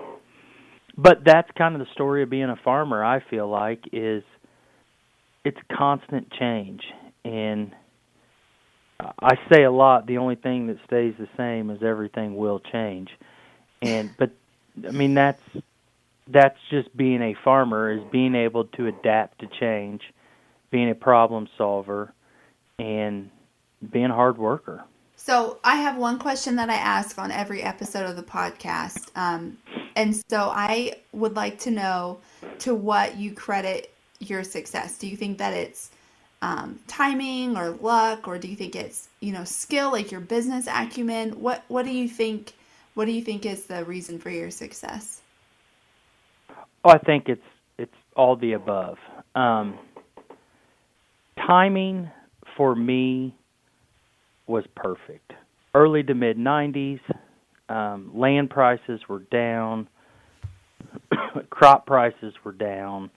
but 0.98 1.24
that's 1.26 1.50
kind 1.58 1.76
of 1.76 1.80
the 1.80 1.92
story 1.94 2.24
of 2.24 2.30
being 2.30 2.50
a 2.50 2.60
farmer 2.64 3.04
i 3.04 3.20
feel 3.30 3.48
like 3.48 3.84
is 3.92 4.24
it's 5.44 5.60
constant 5.72 6.32
change 6.32 6.82
and 7.26 7.72
I 9.20 9.36
say 9.52 9.64
a 9.64 9.72
lot. 9.72 10.06
The 10.08 10.18
only 10.18 10.36
thing 10.36 10.68
that 10.68 10.78
stays 10.86 11.14
the 11.18 11.28
same 11.38 11.70
is 11.70 11.82
everything 11.84 12.36
will 12.36 12.60
change, 12.60 13.10
and 13.82 14.12
but 14.18 14.32
I 14.88 14.92
mean 14.92 15.14
that's 15.14 15.42
that's 16.28 16.58
just 16.70 16.96
being 16.96 17.22
a 17.22 17.36
farmer 17.44 17.92
is 17.92 18.02
being 18.12 18.36
able 18.36 18.66
to 18.66 18.88
adapt 18.88 19.40
to 19.40 19.48
change, 19.60 20.02
being 20.70 20.90
a 20.90 20.96
problem 20.96 21.48
solver, 21.58 22.14
and 22.80 23.30
being 23.92 24.06
a 24.06 24.16
hard 24.16 24.38
worker. 24.38 24.84
So 25.24 25.60
I 25.64 25.76
have 25.76 25.98
one 25.98 26.18
question 26.18 26.56
that 26.56 26.72
I 26.72 26.78
ask 26.78 27.20
on 27.20 27.30
every 27.30 27.62
episode 27.62 28.10
of 28.10 28.16
the 28.16 28.24
podcast, 28.24 29.16
um, 29.16 29.56
and 29.96 30.20
so 30.32 30.52
I 30.52 30.96
would 31.12 31.36
like 31.36 31.60
to 31.60 31.70
know 31.70 32.18
to 32.58 32.74
what 32.74 33.18
you 33.18 33.32
credit 33.32 33.94
your 34.18 34.44
success. 34.44 34.98
Do 34.98 35.08
you 35.08 35.16
think 35.16 35.38
that 35.38 35.54
it's 35.54 35.92
um, 36.42 36.80
timing 36.88 37.56
or 37.56 37.70
luck, 37.70 38.28
or 38.28 38.40
do 38.40 38.48
you 38.48 38.56
think 38.56 38.76
it's 38.76 39.10
you 39.20 39.32
know 39.32 39.44
skill, 39.44 39.92
like 39.92 40.12
your 40.12 40.22
business 40.22 40.66
acumen? 40.68 41.40
What 41.40 41.66
what 41.68 41.86
do 41.86 41.92
you 41.92 42.08
think? 42.10 42.54
What 42.96 43.06
do 43.06 43.12
you 43.12 43.22
think 43.22 43.46
is 43.46 43.68
the 43.68 43.86
reason 43.86 44.18
for 44.18 44.32
your 44.32 44.50
success? 44.50 45.22
Oh, 46.84 46.90
I 46.90 46.98
think 46.98 47.30
it's 47.30 47.46
it's 47.78 47.94
all 48.16 48.36
the 48.36 48.54
above. 48.54 48.98
Um, 49.36 49.78
timing 51.38 52.10
for 52.58 52.76
me 52.76 53.36
was 54.52 54.66
perfect. 54.76 55.34
Early 55.74 56.04
to 56.04 56.14
mid 56.14 56.38
'90s, 56.38 57.00
um, 57.70 58.12
land 58.14 58.50
prices 58.50 59.00
were 59.08 59.22
down, 59.32 59.88
crop 61.50 61.86
prices 61.86 62.34
were 62.44 62.52
down. 62.52 63.10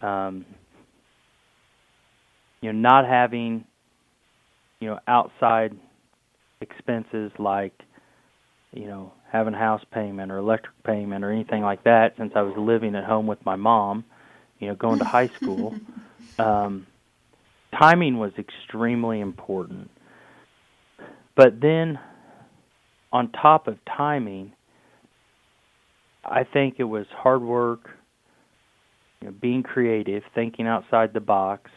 Um, 0.00 0.44
you 2.60 2.72
know, 2.72 2.78
not 2.78 3.06
having, 3.06 3.64
you 4.80 4.88
know, 4.88 4.98
outside 5.06 5.76
expenses 6.62 7.30
like, 7.38 7.74
you 8.72 8.86
know, 8.86 9.12
having 9.30 9.52
house 9.52 9.82
payment 9.92 10.32
or 10.32 10.38
electric 10.38 10.82
payment 10.82 11.24
or 11.24 11.30
anything 11.30 11.62
like 11.62 11.84
that 11.84 12.14
since 12.16 12.32
I 12.34 12.40
was 12.40 12.54
living 12.56 12.94
at 12.94 13.04
home 13.04 13.26
with 13.26 13.44
my 13.44 13.56
mom, 13.56 14.04
you 14.58 14.68
know, 14.68 14.74
going 14.74 14.98
to 15.00 15.04
high 15.04 15.30
school. 15.40 15.74
Um, 16.36 16.88
timing 17.78 18.18
was 18.18 18.32
extremely 18.36 19.20
important. 19.20 19.88
But 21.36 21.60
then 21.60 21.98
on 23.12 23.30
top 23.32 23.66
of 23.68 23.78
timing, 23.84 24.52
I 26.24 26.44
think 26.44 26.76
it 26.78 26.84
was 26.84 27.06
hard 27.10 27.42
work, 27.42 27.90
you 29.20 29.28
know, 29.28 29.34
being 29.40 29.62
creative, 29.62 30.22
thinking 30.34 30.66
outside 30.66 31.12
the 31.12 31.20
box, 31.20 31.70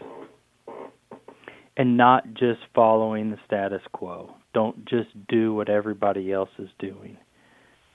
and 1.76 1.98
not 1.98 2.34
just 2.34 2.60
following 2.74 3.32
the 3.32 3.38
status 3.46 3.82
quo. 3.92 4.34
Don't 4.54 4.86
just 4.86 5.10
do 5.28 5.54
what 5.54 5.70
everybody 5.70 6.32
else 6.32 6.50
is 6.58 6.70
doing. 6.80 7.18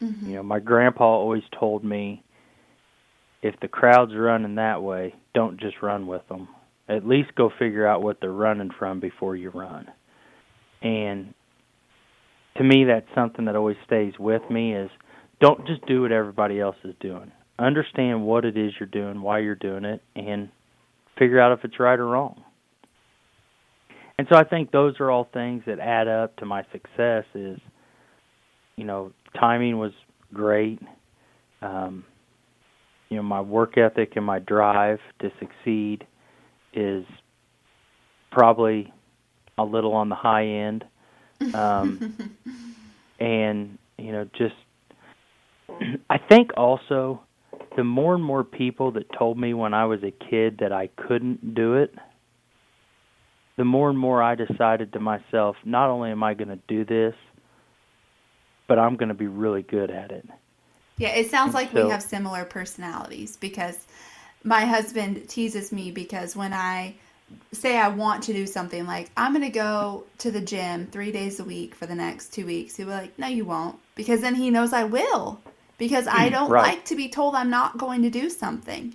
Mm-hmm. 0.01 0.27
You 0.31 0.37
know, 0.37 0.42
my 0.42 0.61
grandpa 0.61 1.05
always 1.05 1.42
told 1.59 1.85
me 1.85 2.22
if 3.42 3.59
the 3.61 3.68
crowd's 3.68 4.14
running 4.14 4.57
that 4.57 4.83
way, 4.83 5.14
don't 5.35 5.59
just 5.59 5.83
run 5.83 6.07
with 6.07 6.27
them. 6.29 6.48
At 6.88 7.07
least 7.07 7.35
go 7.35 7.51
figure 7.59 7.87
out 7.87 8.03
what 8.03 8.20
they're 8.20 8.31
running 8.31 8.70
from 8.79 9.01
before 9.01 9.37
you 9.37 9.51
run. 9.51 9.87
And 10.83 11.35
to 12.56 12.64
me 12.64 12.84
that's 12.84 13.06
something 13.14 13.46
that 13.46 13.56
always 13.56 13.76
stays 13.86 14.14
with 14.18 14.42
me 14.50 14.74
is 14.74 14.90
don't 15.40 15.66
just 15.66 15.84
do 15.86 16.02
what 16.02 16.12
everybody 16.12 16.60
else 16.60 16.76
is 16.84 16.94
doing. 17.00 17.32
Understand 17.58 18.24
what 18.24 18.44
it 18.44 18.56
is 18.56 18.72
you're 18.78 18.88
doing, 18.88 19.22
why 19.22 19.40
you're 19.40 19.54
doing 19.54 19.84
it, 19.84 20.02
and 20.16 20.48
figure 21.18 21.40
out 21.40 21.58
if 21.58 21.64
it's 21.64 21.78
right 21.78 21.98
or 21.98 22.06
wrong 22.06 22.42
and 24.18 24.26
so 24.30 24.38
I 24.38 24.44
think 24.44 24.70
those 24.70 25.00
are 25.00 25.10
all 25.10 25.28
things 25.32 25.64
that 25.66 25.78
add 25.80 26.06
up 26.06 26.36
to 26.36 26.46
my 26.46 26.62
success. 26.70 27.24
Is 27.34 27.58
you 28.76 28.84
know 28.84 29.12
timing 29.38 29.78
was 29.78 29.92
great. 30.32 30.78
Um, 31.60 32.04
you 33.08 33.16
know 33.16 33.22
my 33.22 33.40
work 33.40 33.76
ethic 33.78 34.12
and 34.16 34.24
my 34.24 34.38
drive 34.38 34.98
to 35.20 35.30
succeed 35.40 36.06
is 36.72 37.04
probably 38.30 38.92
a 39.58 39.64
little 39.64 39.94
on 39.94 40.08
the 40.08 40.14
high 40.14 40.46
end. 40.46 40.84
Um, 41.55 42.14
and 43.20 43.78
you 43.98 44.12
know 44.12 44.28
just 44.37 44.55
I 46.11 46.18
think 46.18 46.50
also 46.57 47.22
the 47.76 47.85
more 47.85 48.14
and 48.14 48.24
more 48.24 48.44
people 48.44 48.92
that 48.92 49.07
told 49.18 49.38
me 49.38 49.55
when 49.55 49.74
I 49.74 49.85
was 49.87 50.00
a 50.02 50.11
kid 50.11 50.59
that 50.61 50.72
I 50.72 50.88
couldn't 50.88 51.55
do 51.55 51.74
it, 51.74 51.94
the 53.57 53.64
more 53.64 53.88
and 53.88 53.98
more 53.98 54.22
I 54.22 54.35
decided 54.35 54.92
to 54.92 55.00
myself, 55.00 55.57
not 55.64 55.88
only 55.88 56.11
am 56.11 56.22
I 56.22 56.35
going 56.35 56.48
to 56.48 56.59
do 56.68 56.85
this, 56.85 57.14
but 58.68 58.78
I'm 58.78 58.96
going 58.96 59.09
to 59.09 59.14
be 59.14 59.26
really 59.26 59.62
good 59.62 59.90
at 59.90 60.11
it. 60.11 60.28
Yeah, 60.98 61.11
it 61.11 61.31
sounds 61.31 61.48
and 61.48 61.55
like 61.55 61.72
so, 61.72 61.85
we 61.85 61.90
have 61.90 62.02
similar 62.02 62.44
personalities 62.44 63.37
because 63.37 63.87
my 64.44 64.64
husband 64.64 65.28
teases 65.28 65.72
me 65.72 65.90
because 65.90 66.37
when 66.37 66.52
I 66.52 66.94
say 67.53 67.77
I 67.77 67.88
want 67.88 68.23
to 68.25 68.33
do 68.33 68.47
something 68.47 68.87
like 68.87 69.11
I'm 69.16 69.33
going 69.33 69.45
to 69.45 69.51
go 69.51 70.05
to 70.18 70.31
the 70.31 70.40
gym 70.40 70.87
3 70.87 71.12
days 71.12 71.40
a 71.40 71.45
week 71.45 71.75
for 71.75 71.87
the 71.87 71.95
next 71.95 72.33
2 72.35 72.47
weeks, 72.47 72.77
he'll 72.77 72.87
be 72.87 72.92
like, 72.92 73.18
"No, 73.18 73.27
you 73.27 73.45
won't." 73.45 73.79
Because 73.95 74.21
then 74.21 74.35
he 74.35 74.51
knows 74.51 74.73
I 74.73 74.85
will 74.85 75.40
because 75.79 76.07
I 76.07 76.29
don't 76.29 76.51
right. 76.51 76.75
like 76.75 76.85
to 76.87 76.97
be 76.97 77.09
told 77.09 77.35
I'm 77.35 77.51
not 77.51 77.77
going 77.77 78.03
to 78.03 78.11
do 78.11 78.31
something. 78.31 78.95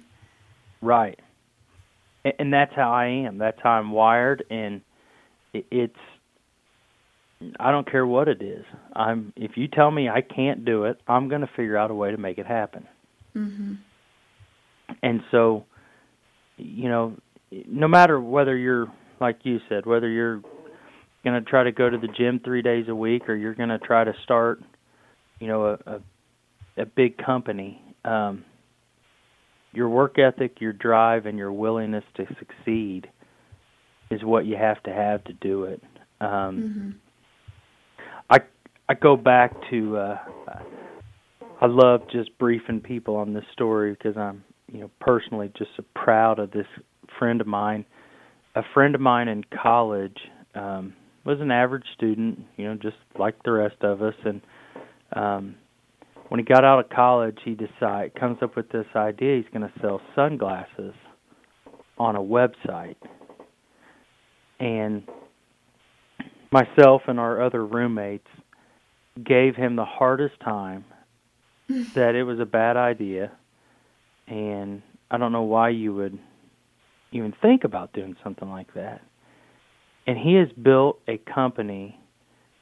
Right. 0.82 1.20
And 2.40 2.54
that's 2.54 2.74
how 2.74 2.92
I 2.94 3.08
am. 3.08 3.38
That's 3.38 3.60
how 3.62 3.72
I'm 3.72 3.92
wired 3.92 4.44
and 4.50 4.82
it's 5.54 5.98
I 7.60 7.72
don't 7.72 7.90
care 7.90 8.06
what 8.06 8.28
it 8.28 8.42
is. 8.42 8.66
I'm 8.94 9.34
if 9.36 9.58
you 9.58 9.68
tell 9.68 9.92
me 9.92 10.10
I 10.10 10.22
can't 10.22 10.66
do 10.66 10.86
it, 10.86 11.00
I'm 11.08 11.30
going 11.30 11.42
to 11.42 11.48
figure 11.48 11.78
out 11.78 11.92
a 11.92 11.94
way 11.94 12.12
to 12.12 12.18
make 12.18 12.38
it 12.38 12.46
happen. 12.46 12.88
Mhm. 13.36 13.78
And 15.04 15.24
so 15.30 15.66
you 16.58 16.90
know, 16.90 17.16
no 17.52 17.88
matter 17.88 18.20
whether 18.20 18.56
you're 18.56 18.88
like 19.20 19.40
you 19.44 19.60
said, 19.68 19.86
whether 19.86 20.10
you're 20.10 20.42
going 21.24 21.34
to 21.34 21.42
try 21.42 21.64
to 21.64 21.72
go 21.72 21.90
to 21.90 21.98
the 21.98 22.08
gym 22.08 22.40
3 22.44 22.62
days 22.62 22.86
a 22.88 22.96
week 22.96 23.28
or 23.28 23.36
you're 23.36 23.56
going 23.56 23.70
to 23.70 23.80
try 23.80 24.04
to 24.04 24.14
start, 24.24 24.62
you 25.40 25.48
know, 25.48 25.66
a, 25.66 25.92
a 25.92 26.02
a 26.78 26.86
big 26.86 27.18
company, 27.18 27.82
um, 28.06 28.46
your 29.74 29.90
work 29.90 30.18
ethic, 30.20 30.62
your 30.62 30.74
drive, 30.74 31.26
and 31.26 31.38
your 31.38 31.52
willingness 31.52 32.04
to 32.16 32.26
succeed 32.40 33.10
is 34.10 34.24
what 34.24 34.46
you 34.46 34.56
have 34.56 34.82
to 34.84 34.94
have 34.94 35.24
to 35.26 35.34
do 35.34 35.64
it. 35.64 35.82
Um, 36.22 36.30
mm-hmm. 36.30 36.90
I 38.30 38.38
I 38.90 38.94
go 38.94 39.18
back 39.18 39.54
to 39.70 39.98
uh, 39.98 40.18
I 41.62 41.66
love 41.66 42.02
just 42.12 42.36
briefing 42.38 42.80
people 42.80 43.16
on 43.16 43.34
this 43.34 43.46
story 43.54 43.92
because 43.92 44.18
I'm 44.18 44.44
you 44.72 44.82
know 44.82 44.92
personally 45.00 45.52
just 45.58 45.72
so 45.76 45.84
proud 45.96 46.40
of 46.40 46.52
this 46.52 46.68
friend 47.18 47.42
of 47.42 47.48
mine. 47.48 47.86
A 48.56 48.62
friend 48.74 48.96
of 48.96 49.02
mine 49.02 49.28
in 49.28 49.44
college 49.44 50.18
um, 50.56 50.94
was 51.26 51.40
an 51.40 51.52
average 51.52 51.86
student, 51.96 52.40
you 52.56 52.66
know, 52.66 52.76
just 52.76 52.98
like 53.20 53.42
the 53.44 53.52
rest 53.52 53.76
of 53.82 54.02
us, 54.02 54.16
and 54.26 54.42
um, 55.14 55.56
when 56.30 56.40
he 56.40 56.44
got 56.44 56.66
out 56.66 56.80
of 56.80 56.90
college, 56.90 57.38
he 57.46 57.56
decide 57.56 58.14
comes 58.20 58.38
up 58.42 58.56
with 58.56 58.70
this 58.70 58.88
idea 58.96 59.38
he's 59.38 59.52
going 59.54 59.62
to 59.62 59.80
sell 59.80 60.02
sunglasses 60.16 60.94
on 61.98 62.16
a 62.16 62.22
website. 62.22 62.96
And 64.60 65.08
myself 66.52 67.04
and 67.08 67.20
our 67.20 67.42
other 67.42 67.66
roommates 67.66 68.28
gave 69.24 69.56
him 69.56 69.76
the 69.76 69.86
hardest 69.86 70.40
time 70.44 70.86
that 71.96 72.16
it 72.16 72.24
was 72.24 72.40
a 72.40 72.46
bad 72.46 72.76
idea 72.76 73.32
and 74.28 74.82
I 75.10 75.18
don't 75.18 75.32
know 75.32 75.44
why 75.44 75.70
you 75.70 75.94
would 75.96 76.20
even 77.12 77.34
think 77.42 77.64
about 77.64 77.94
doing 77.94 78.16
something 78.24 78.50
like 78.50 78.74
that. 78.74 79.02
And 80.06 80.18
he 80.18 80.36
has 80.36 80.48
built 80.62 81.00
a 81.08 81.18
company 81.18 82.00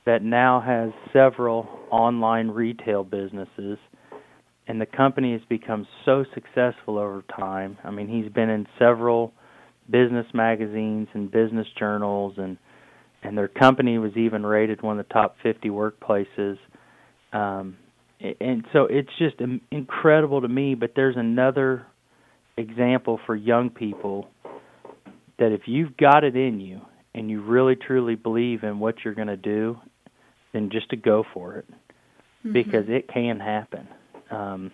that 0.05 0.23
now 0.23 0.62
has 0.62 0.91
several 1.13 1.67
online 1.91 2.49
retail 2.49 3.03
businesses 3.03 3.77
and 4.67 4.81
the 4.81 4.86
company 4.86 5.34
has 5.34 5.41
become 5.47 5.88
so 6.05 6.25
successful 6.34 6.97
over 6.97 7.23
time. 7.36 7.77
I 7.84 7.91
mean, 7.91 8.08
he's 8.08 8.31
been 8.31 8.49
in 8.49 8.65
several 8.79 9.31
business 9.89 10.25
magazines 10.34 11.08
and 11.13 11.29
business 11.29 11.67
journals 11.77 12.34
and 12.38 12.58
and 13.21 13.36
their 13.36 13.47
company 13.47 13.97
was 13.97 14.15
even 14.15 14.45
rated 14.45 14.84
one 14.84 14.99
of 14.99 15.08
the 15.08 15.13
top 15.13 15.36
50 15.43 15.69
workplaces. 15.69 16.58
Um 17.34 17.77
and 18.19 18.65
so 18.71 18.88
it's 18.89 19.10
just 19.19 19.36
incredible 19.71 20.41
to 20.41 20.47
me, 20.47 20.73
but 20.73 20.93
there's 20.95 21.17
another 21.17 21.86
example 22.58 23.19
for 23.25 23.36
young 23.36 23.69
people 23.69 24.29
that 25.38 25.52
if 25.52 25.62
you've 25.67 25.95
got 25.98 26.24
it 26.24 26.36
in 26.36 26.60
you 26.60 26.82
and 27.13 27.30
you 27.30 27.41
really 27.41 27.76
truly 27.76 28.15
believe 28.15 28.63
in 28.63 28.80
what 28.80 28.95
you're 29.04 29.13
going 29.13 29.28
to 29.28 29.38
do 29.38 29.80
then 30.56 30.69
just 30.69 30.89
to 30.89 30.95
go 30.95 31.26
for 31.34 31.56
it 31.56 31.65
mm-hmm. 31.69 32.54
because 32.54 32.86
it 32.88 33.10
can 33.13 33.39
happen. 33.39 33.88
Um, 34.32 34.71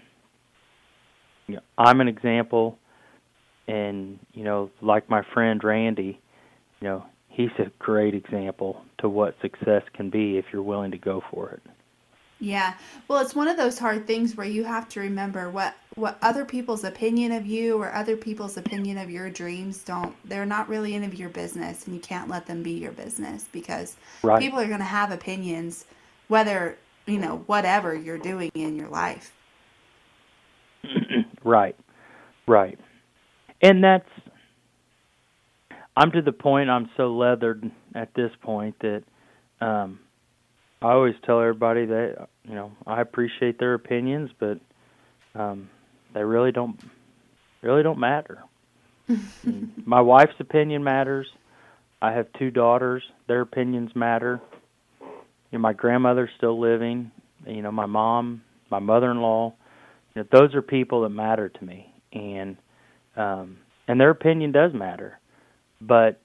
you 1.48 1.56
know, 1.56 1.62
I'm 1.78 2.00
an 2.02 2.08
example, 2.08 2.78
and 3.68 4.20
you 4.34 4.44
know, 4.44 4.70
like 4.82 5.10
my 5.10 5.24
friend 5.34 5.62
Randy, 5.64 6.20
you 6.80 6.88
know, 6.88 7.06
he's 7.30 7.50
a 7.58 7.72
great 7.80 8.14
example 8.14 8.84
to 9.00 9.10
what 9.10 9.36
success 9.42 9.82
can 9.94 10.12
be 10.12 10.38
if 10.38 10.46
you're 10.54 10.62
willing 10.62 10.92
to 10.92 11.00
go 11.00 11.24
for 11.32 11.50
it. 11.50 11.62
Yeah. 12.40 12.76
Well, 13.08 13.20
it's 13.20 13.36
one 13.36 13.48
of 13.48 13.58
those 13.58 13.80
hard 13.80 14.06
things 14.06 14.36
where 14.36 14.48
you 14.48 14.64
have 14.64 14.88
to 14.90 15.00
remember 15.00 15.50
what 15.50 15.76
what 15.96 16.18
other 16.22 16.46
people's 16.46 16.84
opinion 16.84 17.32
of 17.32 17.46
you 17.46 17.78
or 17.78 17.94
other 17.94 18.16
people's 18.16 18.56
opinion 18.56 18.98
of 18.98 19.10
your 19.10 19.30
dreams 19.30 19.84
don't 19.84 20.16
they're 20.24 20.46
not 20.46 20.70
really 20.70 20.96
any 20.96 21.06
of 21.06 21.14
your 21.14 21.30
business 21.30 21.86
and 21.86 21.94
you 21.94 22.02
can't 22.02 22.30
let 22.30 22.46
them 22.46 22.64
be 22.64 22.72
your 22.72 22.94
business 22.94 23.46
because 23.52 23.98
right. 24.24 24.40
people 24.40 24.60
are 24.60 24.68
going 24.68 24.80
to 24.80 24.86
have 24.86 25.12
opinions 25.12 25.86
whether, 26.32 26.78
you 27.08 27.18
know, 27.18 27.44
whatever 27.46 27.94
you're 27.94 28.18
doing 28.18 28.50
in 28.56 28.78
your 28.78 28.88
life. 28.88 29.34
right. 31.44 31.76
Right. 32.48 32.80
And 33.62 33.84
that's 33.84 34.08
I'm 35.98 36.12
to 36.14 36.22
the 36.22 36.32
point 36.32 36.70
I'm 36.70 36.90
so 36.96 37.14
leathered 37.16 37.70
at 37.94 38.14
this 38.14 38.32
point 38.42 38.76
that 38.80 39.04
um 39.60 40.00
I 40.82 40.94
always 40.94 41.16
tell 41.26 41.40
everybody 41.40 41.86
that 41.86 42.30
you 42.46 42.56
know 42.56 42.72
I 42.88 43.02
appreciate 43.02 43.60
their 43.60 43.74
opinions, 43.74 44.32
but 44.40 44.58
um, 45.36 45.70
they 46.14 46.24
really 46.24 46.52
don't 46.52 46.80
really 47.62 47.84
don't 47.84 48.00
matter. 48.00 48.44
my 49.86 50.02
wife's 50.02 50.40
opinion 50.40 50.84
matters. 50.84 51.28
I 52.02 52.14
have 52.14 52.28
two 52.38 52.52
daughters; 52.52 53.04
their 53.28 53.42
opinions 53.42 53.96
matter. 53.96 54.42
You 55.02 55.58
know, 55.58 55.60
my 55.60 55.74
grandmother's 55.74 56.30
still 56.38 56.60
living. 56.60 57.12
You 57.46 57.62
know, 57.62 57.72
my 57.72 57.86
mom, 57.86 58.42
my 58.70 58.80
mother-in-law. 58.80 59.54
You 60.16 60.22
know, 60.22 60.28
those 60.32 60.56
are 60.56 60.62
people 60.62 61.02
that 61.02 61.10
matter 61.10 61.50
to 61.50 61.64
me, 61.64 61.94
and 62.14 62.58
um, 63.16 63.58
and 63.88 64.00
their 64.00 64.10
opinion 64.10 64.52
does 64.52 64.74
matter. 64.74 65.20
But 65.80 66.22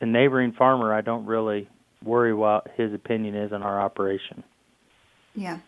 the 0.00 0.06
neighboring 0.06 0.52
farmer, 0.52 0.94
I 0.94 1.00
don't 1.00 1.26
really 1.26 1.68
worry 2.02 2.32
what 2.32 2.68
his 2.76 2.92
opinion 2.94 3.34
is 3.34 3.52
on 3.52 3.62
our 3.62 3.80
operation. 3.80 4.42
Yeah, 5.34 5.58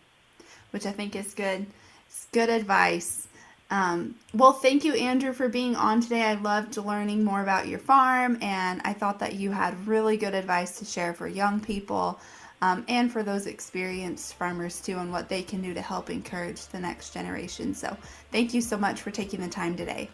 which 0.71 0.87
I 0.87 0.93
think 0.93 1.15
is 1.15 1.35
good. 1.35 1.67
It's 2.07 2.27
good 2.33 2.49
advice. 2.49 3.29
Um, 3.73 4.17
well, 4.35 4.53
thank 4.53 4.85
you, 4.85 4.93
Andrew, 4.93 5.33
for 5.33 5.49
being 5.49 5.77
on 5.77 6.03
today. 6.03 6.25
I 6.25 6.35
loved 6.35 6.77
learning 6.77 7.25
more 7.25 7.41
about 7.41 7.69
your 7.69 7.79
farm, 7.79 8.37
and 8.43 8.83
I 8.85 8.93
thought 8.93 9.19
that 9.21 9.37
you 9.37 9.51
had 9.51 9.87
really 9.87 10.19
good 10.19 10.35
advice 10.35 10.79
to 10.81 10.85
share 10.85 11.15
for 11.15 11.27
young 11.27 11.59
people 11.59 12.21
um, 12.61 12.85
and 12.87 13.11
for 13.11 13.23
those 13.23 13.47
experienced 13.47 14.35
farmers 14.35 14.83
too, 14.83 14.99
and 14.99 15.11
what 15.11 15.31
they 15.31 15.43
can 15.43 15.63
do 15.63 15.73
to 15.73 15.81
help 15.81 16.11
encourage 16.11 16.67
the 16.67 16.79
next 16.79 17.15
generation. 17.15 17.75
So, 17.75 17.97
thank 18.31 18.53
you 18.53 18.61
so 18.61 18.77
much 18.77 19.01
for 19.01 19.11
taking 19.11 19.41
the 19.41 19.49
time 19.49 19.75
today. 19.75 20.11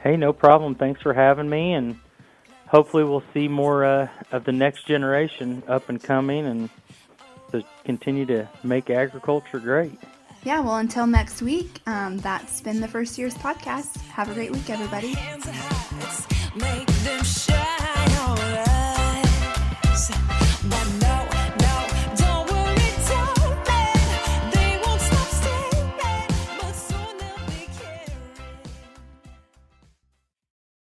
Hey, 0.00 0.16
no 0.16 0.32
problem. 0.32 0.74
Thanks 0.74 1.00
for 1.00 1.14
having 1.14 1.48
me, 1.48 1.74
and 1.74 1.96
hopefully 2.66 3.04
we'll 3.04 3.22
see 3.32 3.46
more 3.46 3.84
uh, 3.84 4.08
of 4.32 4.42
the 4.42 4.52
next 4.52 4.84
generation 4.84 5.62
up 5.68 5.88
and 5.88 6.02
coming 6.02 6.44
and 6.44 6.70
to 7.52 7.62
continue 7.84 8.26
to 8.26 8.48
make 8.64 8.90
agriculture 8.90 9.60
great. 9.60 9.96
Yeah, 10.44 10.60
well, 10.60 10.76
until 10.76 11.06
next 11.06 11.42
week, 11.42 11.80
um, 11.86 12.18
that's 12.18 12.60
been 12.60 12.80
the 12.80 12.88
First 12.88 13.18
Years 13.18 13.34
Podcast. 13.34 13.96
Have 14.08 14.30
a 14.30 14.34
great 14.34 14.52
week, 14.52 14.70
everybody. 14.70 15.14